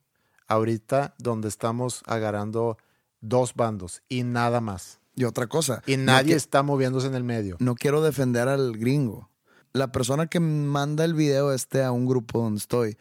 [0.46, 2.78] ahorita donde estamos agarrando
[3.20, 5.00] dos bandos y nada más.
[5.14, 5.82] Y otra cosa.
[5.86, 7.56] Y nadie está moviéndose en el medio.
[7.58, 9.30] no quiero defender al gringo.
[9.72, 12.98] La persona que manda el video este a un grupo donde estoy,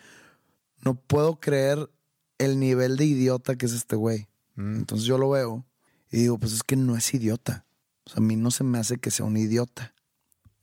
[0.83, 1.89] no puedo creer
[2.37, 4.27] el nivel de idiota que es este güey.
[4.55, 4.75] Mm.
[4.77, 5.65] Entonces yo lo veo
[6.11, 7.65] y digo, pues es que no es idiota.
[8.05, 9.93] O sea, a mí no se me hace que sea un idiota.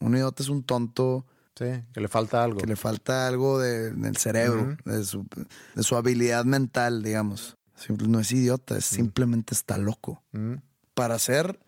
[0.00, 1.24] Un idiota es un tonto
[1.56, 2.60] Sí, que le falta algo.
[2.60, 5.26] que le falta algo de- del cerebro, de, su,
[5.74, 7.56] de su habilidad mental, digamos.
[7.76, 10.22] Simple- No es idiota, es simplemente está loco.
[10.32, 10.54] Mm.
[10.94, 11.58] Para ser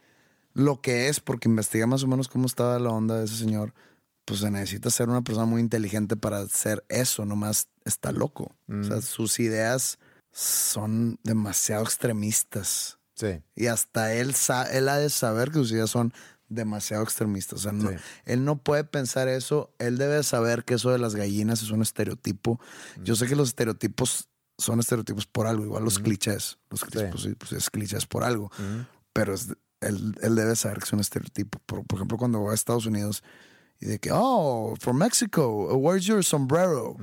[0.52, 3.72] lo que es, porque investigué más o menos cómo estaba la onda de ese señor,
[4.24, 8.56] pues se necesita ser una persona muy inteligente para ser eso, nomás está loco.
[8.68, 9.98] O sea, sus ideas
[10.32, 12.98] son demasiado extremistas.
[13.16, 13.42] Sí.
[13.56, 14.34] Y hasta él,
[14.72, 16.12] él ha de saber que sus ideas son
[16.48, 17.60] demasiado extremistas.
[17.60, 17.96] O sea, no- Sí.
[18.24, 19.74] él no puede pensar eso.
[19.78, 22.60] Él debe saber que eso de las gallinas es un estereotipo.
[23.02, 26.58] Yo sé que los estereotipos son estereotipos por algo, igual los clichés.
[26.70, 27.28] Los clichés, Sí.
[27.28, 28.46] pues, pues es clichés por algo.
[28.46, 28.86] Ujú.
[29.12, 29.48] Pero es-
[29.80, 31.58] él, él debe saber que es un estereotipo.
[31.66, 33.22] Por, por ejemplo, cuando voy a Estados Unidos
[33.80, 36.96] y de que, oh, from Mexico, where's your sombrero?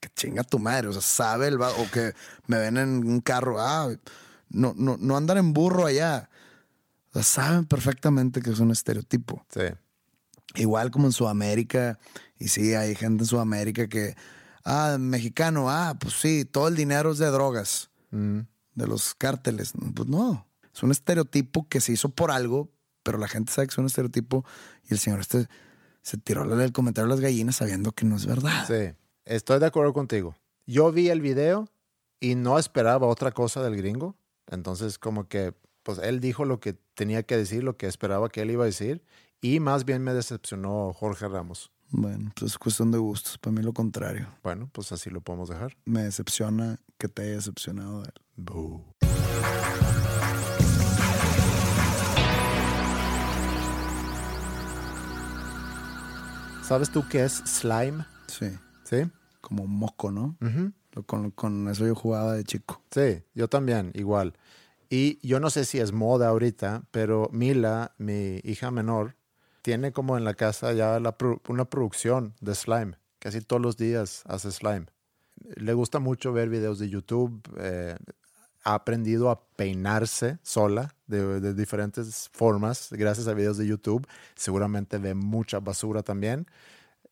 [0.00, 2.12] Que chinga tu madre, o sea, sabe el o que
[2.48, 3.88] me ven en un carro, ah,
[4.48, 6.28] no, no, no andan en burro allá.
[7.10, 9.46] O sea, saben perfectamente que es un estereotipo.
[9.48, 9.62] Sí.
[10.56, 12.00] Igual como en Sudamérica,
[12.36, 14.16] y sí, hay gente en Sudamérica que,
[14.64, 19.72] ah, mexicano, ah, pues sí, todo el dinero es de drogas, de los cárteles.
[19.94, 22.72] Pues no, es un estereotipo que se hizo por algo,
[23.04, 24.44] pero la gente sabe que es un estereotipo
[24.88, 25.46] y el señor este
[26.04, 28.66] se tiró el comentario a las gallinas sabiendo que no es verdad.
[28.66, 28.94] Sí,
[29.24, 30.36] estoy de acuerdo contigo.
[30.66, 31.66] Yo vi el video
[32.20, 34.14] y no esperaba otra cosa del gringo.
[34.46, 38.42] Entonces, como que, pues él dijo lo que tenía que decir, lo que esperaba que
[38.42, 39.02] él iba a decir.
[39.40, 41.70] Y más bien me decepcionó Jorge Ramos.
[41.88, 43.38] Bueno, pues es cuestión de gustos.
[43.38, 44.28] Para mí lo contrario.
[44.42, 45.74] Bueno, pues así lo podemos dejar.
[45.86, 48.22] Me decepciona que te haya decepcionado de él.
[48.36, 48.84] Boo.
[56.66, 58.04] ¿Sabes tú qué es slime?
[58.26, 58.46] Sí,
[58.84, 59.10] Sí.
[59.40, 60.36] como moco, ¿no?
[61.06, 62.82] Con, con eso yo jugaba de chico.
[62.90, 64.34] Sí, yo también, igual.
[64.88, 69.16] Y yo no sé si es moda ahorita, pero Mila, mi hija menor,
[69.62, 72.94] tiene como en la casa ya la pro- una producción de slime.
[73.18, 74.86] Casi todos los días hace slime.
[75.56, 77.42] Le gusta mucho ver videos de YouTube.
[77.58, 77.96] eh,
[78.64, 84.06] ha aprendido a peinarse sola de, de diferentes formas gracias a videos de YouTube.
[84.34, 86.46] Seguramente ve mucha basura también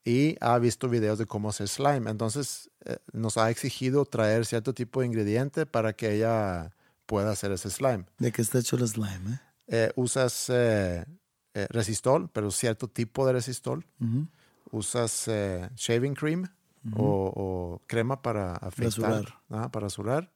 [0.05, 2.11] y ha visto videos de cómo hacer slime.
[2.11, 6.73] Entonces eh, nos ha exigido traer cierto tipo de ingrediente para que ella
[7.07, 8.07] pueda hacer ese slime.
[8.19, 9.39] ¿De qué está hecho el slime, eh?
[9.69, 11.05] Eh, usas eh,
[11.55, 13.85] eh, resistol, pero cierto tipo de resistol.
[14.01, 14.27] Ujú.
[14.71, 16.49] Usas eh, shaving cream
[16.97, 20.33] o, o crema para afeitar, ajá, para rasurar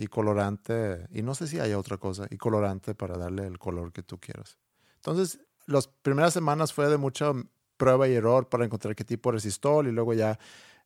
[0.00, 1.06] y colorante.
[1.12, 2.26] Y no sé si hay otra cosa.
[2.30, 4.56] Y colorante para darle el color que tú quieras.
[4.96, 7.32] Entonces, las primeras semanas fue de mucha
[7.76, 10.38] prueba y error para encontrar qué tipo de y luego ya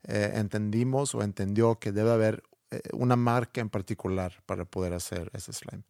[0.02, 2.42] eh, entendimos o entendió que debe haber
[2.72, 5.84] eh, una marca en particular para poder hacer ese slime.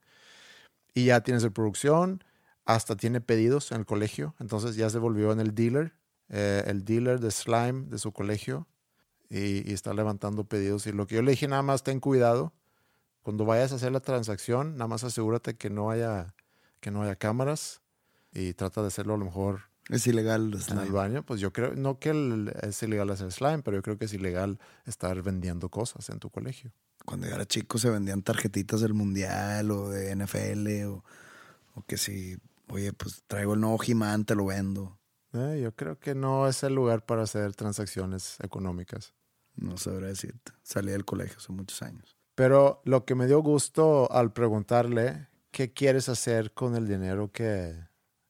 [0.93, 2.23] Y ya tienes de producción,
[2.67, 5.95] hasta tiene pedidos en el colegio, entonces ya se volvió en el dealer,
[6.29, 8.69] eh, el dealer de slime de su colegio
[9.31, 10.87] y, y está levantando pedidos.
[10.87, 12.53] Y lo que yo le dije, nada más ten cuidado,
[13.25, 16.35] cuando vayas a hacer la transacción, nada más asegúrate que no haya,
[16.81, 17.81] que no haya cámaras
[18.33, 20.91] y trata de hacerlo a lo mejor Es ilegal el en el slime.
[20.91, 21.23] baño.
[21.27, 24.13] Pues yo creo, no que el- es ilegal hacer slime, pero yo creo que es
[24.13, 26.71] ilegal estar vendiendo cosas en tu colegio.
[27.05, 31.05] Cuando yo era chico se vendían tarjetitas del mundial o de NFL o,
[31.75, 32.37] o que si,
[32.69, 34.99] oye, pues traigo el nuevo He-Man, te lo vendo.
[35.33, 39.13] Eh, yo creo que no es el lugar para hacer transacciones económicas.
[39.57, 40.53] No sabré decirte.
[40.63, 42.17] Salí del colegio hace muchos años.
[42.35, 47.75] Pero lo que me dio gusto al preguntarle, ¿qué quieres hacer con el dinero que,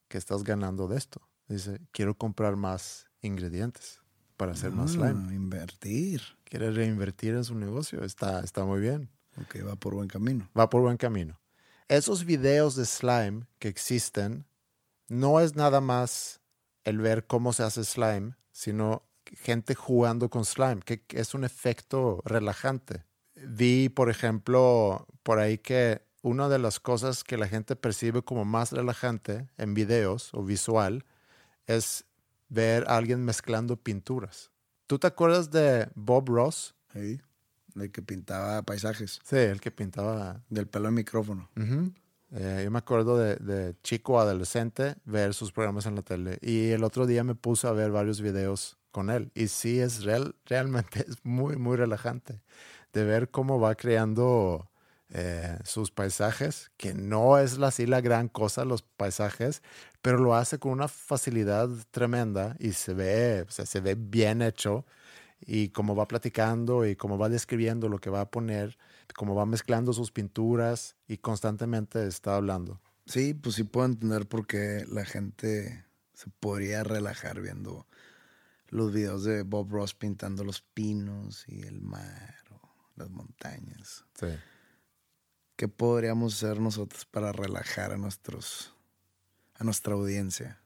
[0.09, 1.23] que estás ganando de esto?
[1.49, 4.01] Dice, quiero comprar más ingredientes
[4.37, 5.35] para hacer más Ah, slime.
[5.35, 6.23] Invertir.
[6.45, 8.03] Quiere reinvertir en su negocio.
[8.05, 9.11] Está, está muy bien.
[9.41, 10.49] Ok, va por buen camino.
[10.59, 11.41] Va por buen camino.
[11.89, 14.47] Esos videos de slime que existen
[15.09, 16.41] no es nada más
[16.85, 22.21] el ver cómo se hace slime, sino gente jugando con slime, que es un efecto
[22.25, 23.05] relajante.
[23.37, 28.45] Vi, por ejemplo, por ahí que una de las cosas que la gente percibe como
[28.45, 31.05] más relajante en videos o visual
[31.67, 32.05] es
[32.49, 34.51] ver a alguien mezclando pinturas.
[34.87, 36.75] ¿Tú te acuerdas de Bob Ross?
[36.93, 37.21] Sí.
[37.75, 39.21] El que pintaba paisajes.
[39.25, 41.51] Sí, el que pintaba Del pelo de micrófono.
[41.57, 41.93] Ujú.
[42.31, 46.71] Eh, yo me acuerdo de, de chico adolescente ver sus programas en la tele y
[46.71, 50.35] el otro día me puse a ver varios videos con él y sí es real,
[50.47, 52.41] realmente es muy muy relajante
[52.95, 54.71] de ver cómo va creando
[55.11, 59.63] eh, sus paisajes que no es así la gran cosa los paisajes
[60.01, 64.41] pero lo hace con una facilidad tremenda y se ve o sea, se ve bien
[64.41, 64.87] hecho
[65.47, 68.79] y cómo va platicando y cómo va describiendo lo que va a poner,
[69.15, 72.81] cómo va mezclando sus pinturas y constantemente está hablando.
[73.07, 75.85] Sí, pues sí puedo entender por qué la gente
[76.15, 77.87] se podría relajar viendo
[78.69, 82.44] los videos de Bob Ross pintando los pinos y el mar
[82.97, 84.05] las montañas.
[84.15, 84.29] Sí.
[85.57, 88.73] ¿Qué podríamos hacer nosotros para relajar a nuestros
[89.57, 90.61] a nuestra audiencia?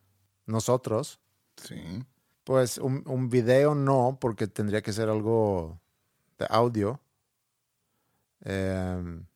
[0.46, 1.20] Nosotros,
[1.56, 2.02] Sí.
[2.44, 5.78] pues un, un video no, porque tendría que ser algo
[6.38, 7.00] de audio.
[8.40, 9.26] Em,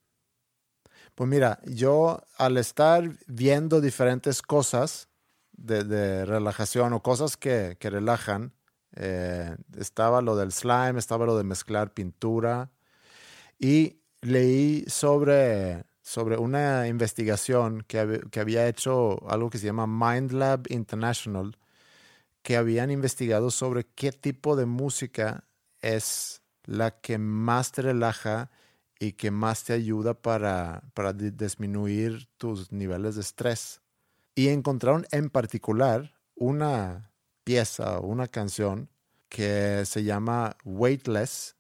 [1.15, 5.09] pues mira, yo al estar viendo diferentes cosas
[5.53, 8.55] de, de relajación o cosas que, que relajan,
[8.95, 12.71] eh, estaba lo del slime, estaba lo de mezclar pintura
[13.63, 20.33] Y leí sobre, sobre una investigación que, que había hecho algo que se llama Mind
[20.33, 21.57] Lab International,
[22.43, 25.45] que habían investigado sobre qué tipo de música
[25.81, 28.51] es la que más te relaja
[28.99, 33.81] y que más te ayuda para, para di- disminuir tus niveles de estrés.
[34.35, 37.13] Y encontraron en particular una
[37.45, 38.91] pieza una canción
[39.29, 41.55] que se llama Weightless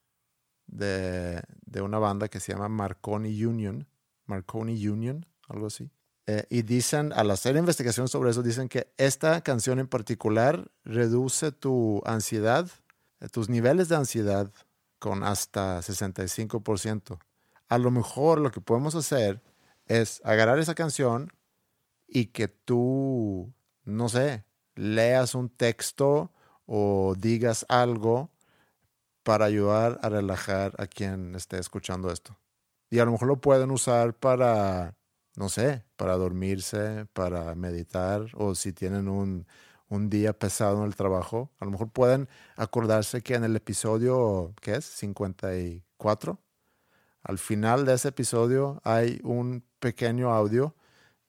[0.66, 3.86] de, de una banda que se llama Marconi Union.
[4.26, 5.90] Marconi Union, algo así.
[6.26, 11.50] Eh, y dicen, al hacer investigación sobre eso, dicen que esta canción en particular reduce
[11.50, 12.70] tu ansiedad,
[13.20, 14.52] eh, tus niveles de ansiedad
[14.98, 17.18] con hasta 65%.
[17.68, 19.42] A lo mejor lo que podemos hacer
[19.86, 21.32] es agarrar esa canción
[22.06, 23.52] y que tú,
[23.84, 24.44] no sé,
[24.76, 26.30] leas un texto
[26.66, 28.30] o digas algo
[29.22, 32.36] para ayudar a relajar a quien esté escuchando esto.
[32.90, 34.96] Y a lo mejor lo pueden usar para,
[35.36, 39.46] no sé, para dormirse, para meditar o si tienen un,
[39.88, 41.50] un día pesado en el trabajo.
[41.58, 44.84] A lo mejor pueden acordarse que en el episodio, ¿qué es?
[44.84, 46.38] 54.
[47.22, 50.74] Al final de ese episodio hay un pequeño audio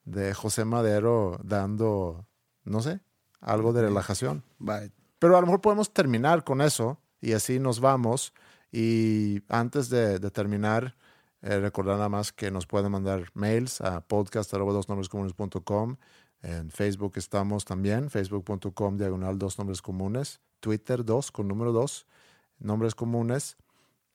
[0.06, 2.26] de José Madero dando,
[2.64, 3.00] no sé,
[3.40, 4.44] algo de relajación.
[4.60, 4.92] Bye.
[5.20, 8.34] Pero a lo mejor podemos terminar con eso y así nos vamos.
[8.72, 10.98] Y antes de, terminar,
[11.42, 15.96] eh, recordar nada más que nos pueden mandar mails a podcast.com.
[16.42, 22.06] En Facebook estamos también, facebook.com diagonal dos nombres comunes, Twitter dos con número dos,
[22.60, 23.56] nombres comunes.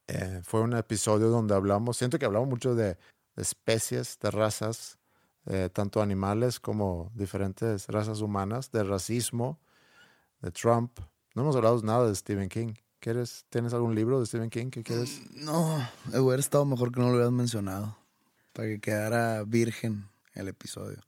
[0.07, 2.99] Eh, fue un episodio donde hablamos, siento que hablamos mucho de,
[3.37, 4.99] de especies, de razas,
[5.47, 9.59] eh, tanto animales como diferentes razas humanas, de racismo,
[10.43, 10.99] de Trump.
[11.35, 12.75] No hemos hablado nada de Stephen King.
[13.01, 15.21] ¿Quieres, ¿Tienes algún libro de Stephen King que quieres?
[15.35, 15.79] No,
[16.15, 17.97] hubiera estado mejor que no lo hubieras mencionado.
[18.53, 20.99] Para que quedara virgen el episodio.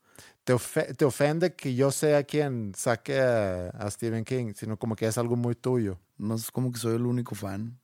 [0.45, 4.95] ¿Te, ofe- te ofende que yo sea quien saque a, a Stephen King, sino como
[4.95, 5.99] que es algo muy tuyo?
[6.16, 7.78] No es como que soy el único fan.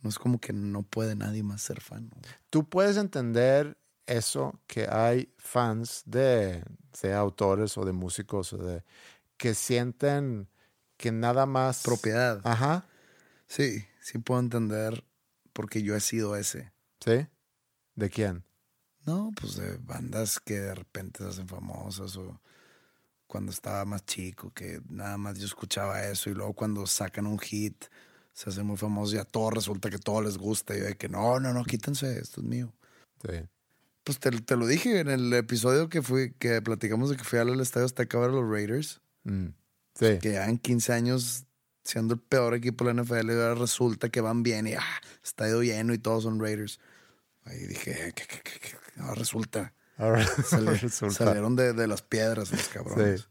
[0.00, 2.08] No es como que no puede nadie más ser fan.
[2.10, 2.22] güey.
[2.50, 3.76] Tú puedes entender
[4.06, 8.84] eso que hay fans de, sea autores o de músicos o de
[9.36, 10.48] que sienten
[10.96, 12.40] que nada más Propiedad.
[12.44, 12.84] Ajá,
[13.46, 15.04] Sí, sí puedo entender
[15.52, 16.72] porque yo he sido ese.
[17.00, 17.26] ¿sí?
[17.94, 18.44] ¿De quién?
[19.06, 22.40] No, pues de bandas que de repente se hacen famosas o
[23.26, 27.38] cuando estaba más chico, que nada más yo escuchaba eso y luego cuando sacan un
[27.38, 27.84] hit
[28.32, 30.96] se hacen muy famosos y a todos resulta que todo les gusta y yo de
[30.96, 32.72] que no, no, no, quítense, esto es mío.
[33.22, 33.36] Sí.
[34.02, 37.38] Pues te, te lo dije en el episodio que fui, que platicamos de que fui
[37.38, 39.48] al estadio Azteca a ver a los Raiders, Mm,
[39.94, 40.18] sí.
[40.20, 41.44] que llevan 15 años
[41.84, 44.82] siendo el peor equipo de la NFL y ahora resulta que van bien y ah,
[45.22, 46.80] estadio lleno y todos son Raiders.
[47.44, 49.00] Ahí dije, ¿qué, qué, qué, qué?
[49.00, 49.74] Ahora resulta.
[49.98, 51.14] Ahora Sali- resulta.
[51.26, 53.20] Salieron de, de las piedras los cabrones.
[53.20, 53.26] Sí.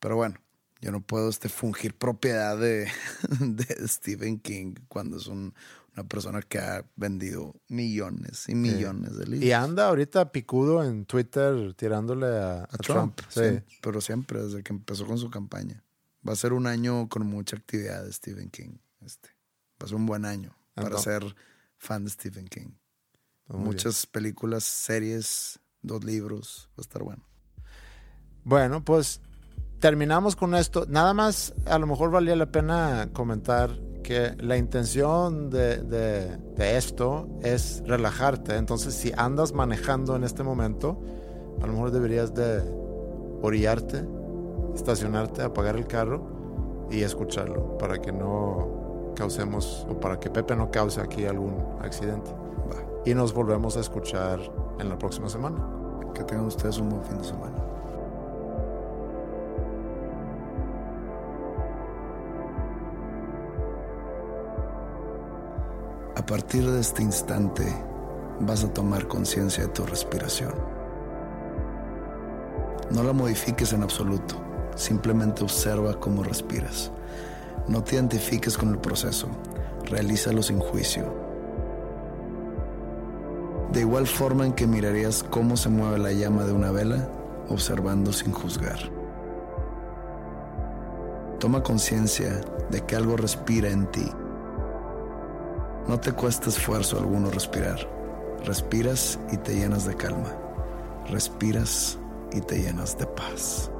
[0.00, 0.36] Pero bueno,
[0.80, 2.88] yo no puedo este, fungir propiedad de,
[3.40, 5.54] de Stephen King cuando es un-
[5.96, 9.44] una persona que ha vendido millones y millones de libros.
[9.44, 13.14] Y anda ahorita picudo en Twitter tirándole a, a a Trump.
[13.14, 13.76] Trump, Sí.
[13.80, 15.83] pero siempre desde que empezó con su campaña.
[16.26, 18.78] Va a ser un año con mucha actividad de Stephen King.
[19.04, 19.28] Este.
[19.80, 21.36] Va a ser un buen año para Entonces- ser
[21.76, 22.70] fan de Stephen King.
[23.48, 23.62] Bien.
[23.62, 26.70] Muchas películas, series, dos libros.
[26.72, 27.26] Va a estar bueno.
[28.44, 29.20] Bueno, pues
[29.80, 30.86] terminamos con esto.
[30.88, 36.76] Nada más, a lo mejor valía la pena comentar que la intención de, de- de
[36.76, 38.56] esto es relajarte.
[38.56, 41.00] Entonces, si andas manejando en este momento,
[41.62, 42.60] a lo mejor deberías de
[43.42, 44.06] orillarte,
[44.74, 46.22] estacionarte, apagar el carro
[46.90, 52.30] y escucharlo para que no causemos o para que Pepe no cause aquí algún accidente.
[52.30, 52.76] Va.
[53.04, 54.40] Y nos volvemos a escuchar
[54.78, 55.56] en la próxima semana.
[56.14, 57.56] Que tengan ustedes un buen fin de semana.
[66.16, 67.64] A partir de este instante
[68.40, 70.54] vas a tomar conciencia de tu respiración.
[72.90, 74.36] No la modifiques en absoluto,
[74.76, 76.90] simplemente observa cómo respiras.
[77.68, 79.28] No te identifiques con el proceso,
[79.84, 81.04] realízalo sin juicio.
[83.72, 87.08] De igual forma en que mirarías cómo se mueve la llama de una vela,
[87.48, 88.78] observando sin juzgar.
[91.40, 94.08] Toma conciencia de que algo respira en ti.
[95.88, 97.78] No te cuesta esfuerzo alguno respirar.
[98.44, 100.32] Respiras y te llenas de calma.
[101.10, 101.98] Respiras
[102.32, 103.70] y te llenas de paz.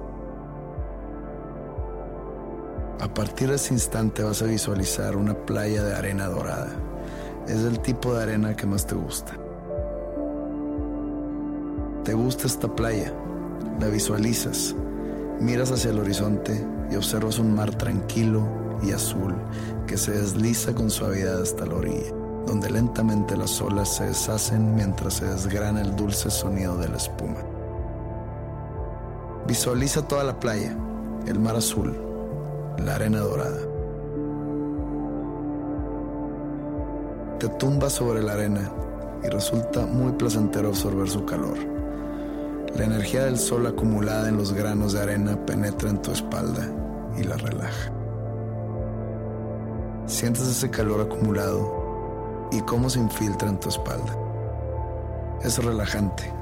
[3.05, 6.75] A partir de ese instante vas a visualizar una playa de arena dorada.
[7.47, 9.35] es el tipo de arena que más te gusta.
[12.03, 13.13] Te gusta esta playa,
[13.79, 14.75] la visualizas,
[15.39, 18.49] miras hacia el horizonte y observas un mar tranquilo
[18.83, 19.35] y azul
[19.87, 22.11] que se desliza con suavidad hasta la orilla,
[22.47, 27.43] donde lentamente las olas se deshacen mientras se desgrana el dulce sonido de la espuma.
[29.47, 30.75] Visualiza toda la playa,
[31.27, 32.04] el mar azul,
[32.79, 33.61] la arena dorada.
[37.39, 38.71] Te tumbas sobre la arena
[39.23, 41.59] y resulta muy placentero absorber su calor.
[42.77, 46.69] La energía del sol acumulada en los granos de arena penetra en tu espalda
[47.17, 47.93] y la relaja.
[50.07, 54.17] Sientes ese calor acumulado y cómo se infiltra en tu espalda.
[55.43, 56.33] Es relajante,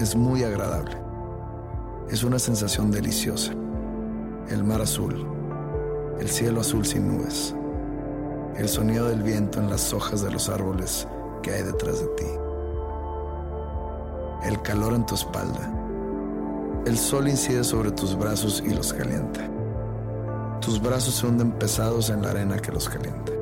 [0.00, 0.96] es muy agradable.
[2.10, 3.52] Es una sensación deliciosa.
[4.48, 5.26] El mar azul,
[6.20, 7.54] el cielo azul sin nubes,
[8.56, 11.08] el sonido del viento en las hojas de los árboles
[11.42, 12.26] que hay detrás de ti,
[14.44, 15.72] el calor en tu espalda.
[16.84, 19.48] El sol incide sobre tus brazos y los calienta.
[20.60, 23.32] Tus brazos se hunden pesados en la arena que los calienta.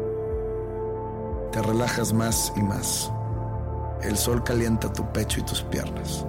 [1.53, 3.11] Te relajas más y más.
[4.03, 6.25] El sol calienta tu pecho y tus piernas.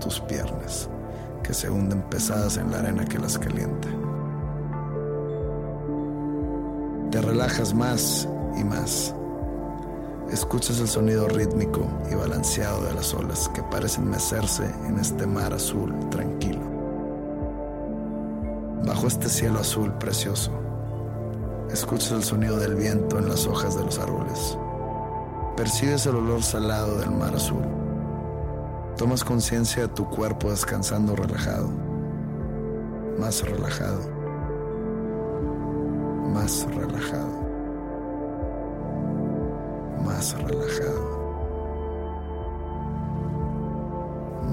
[0.00, 0.88] Tus piernas,
[1.42, 3.88] que se hunden pesadas en la arena que las calienta.
[7.10, 8.28] Te relajas más
[8.58, 9.14] y más.
[10.30, 15.54] Escuchas el sonido rítmico y balanceado de las olas que parecen mecerse en este mar
[15.54, 16.60] azul tranquilo.
[18.84, 20.52] Bajo este cielo azul precioso,
[21.72, 24.58] escuchas el sonido del viento en las hojas de los árboles.
[25.56, 27.64] Percibes el olor salado del mar azul.
[28.98, 31.70] Tomas conciencia de tu cuerpo descansando relajado,
[33.18, 34.17] más relajado,
[36.32, 37.42] más relajado,
[40.04, 41.18] más relajado,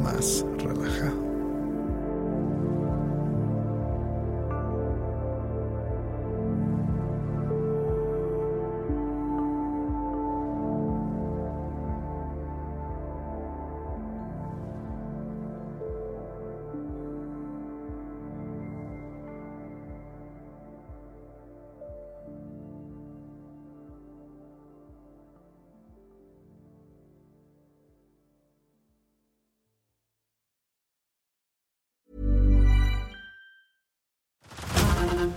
[0.02, 1.25] más relajado.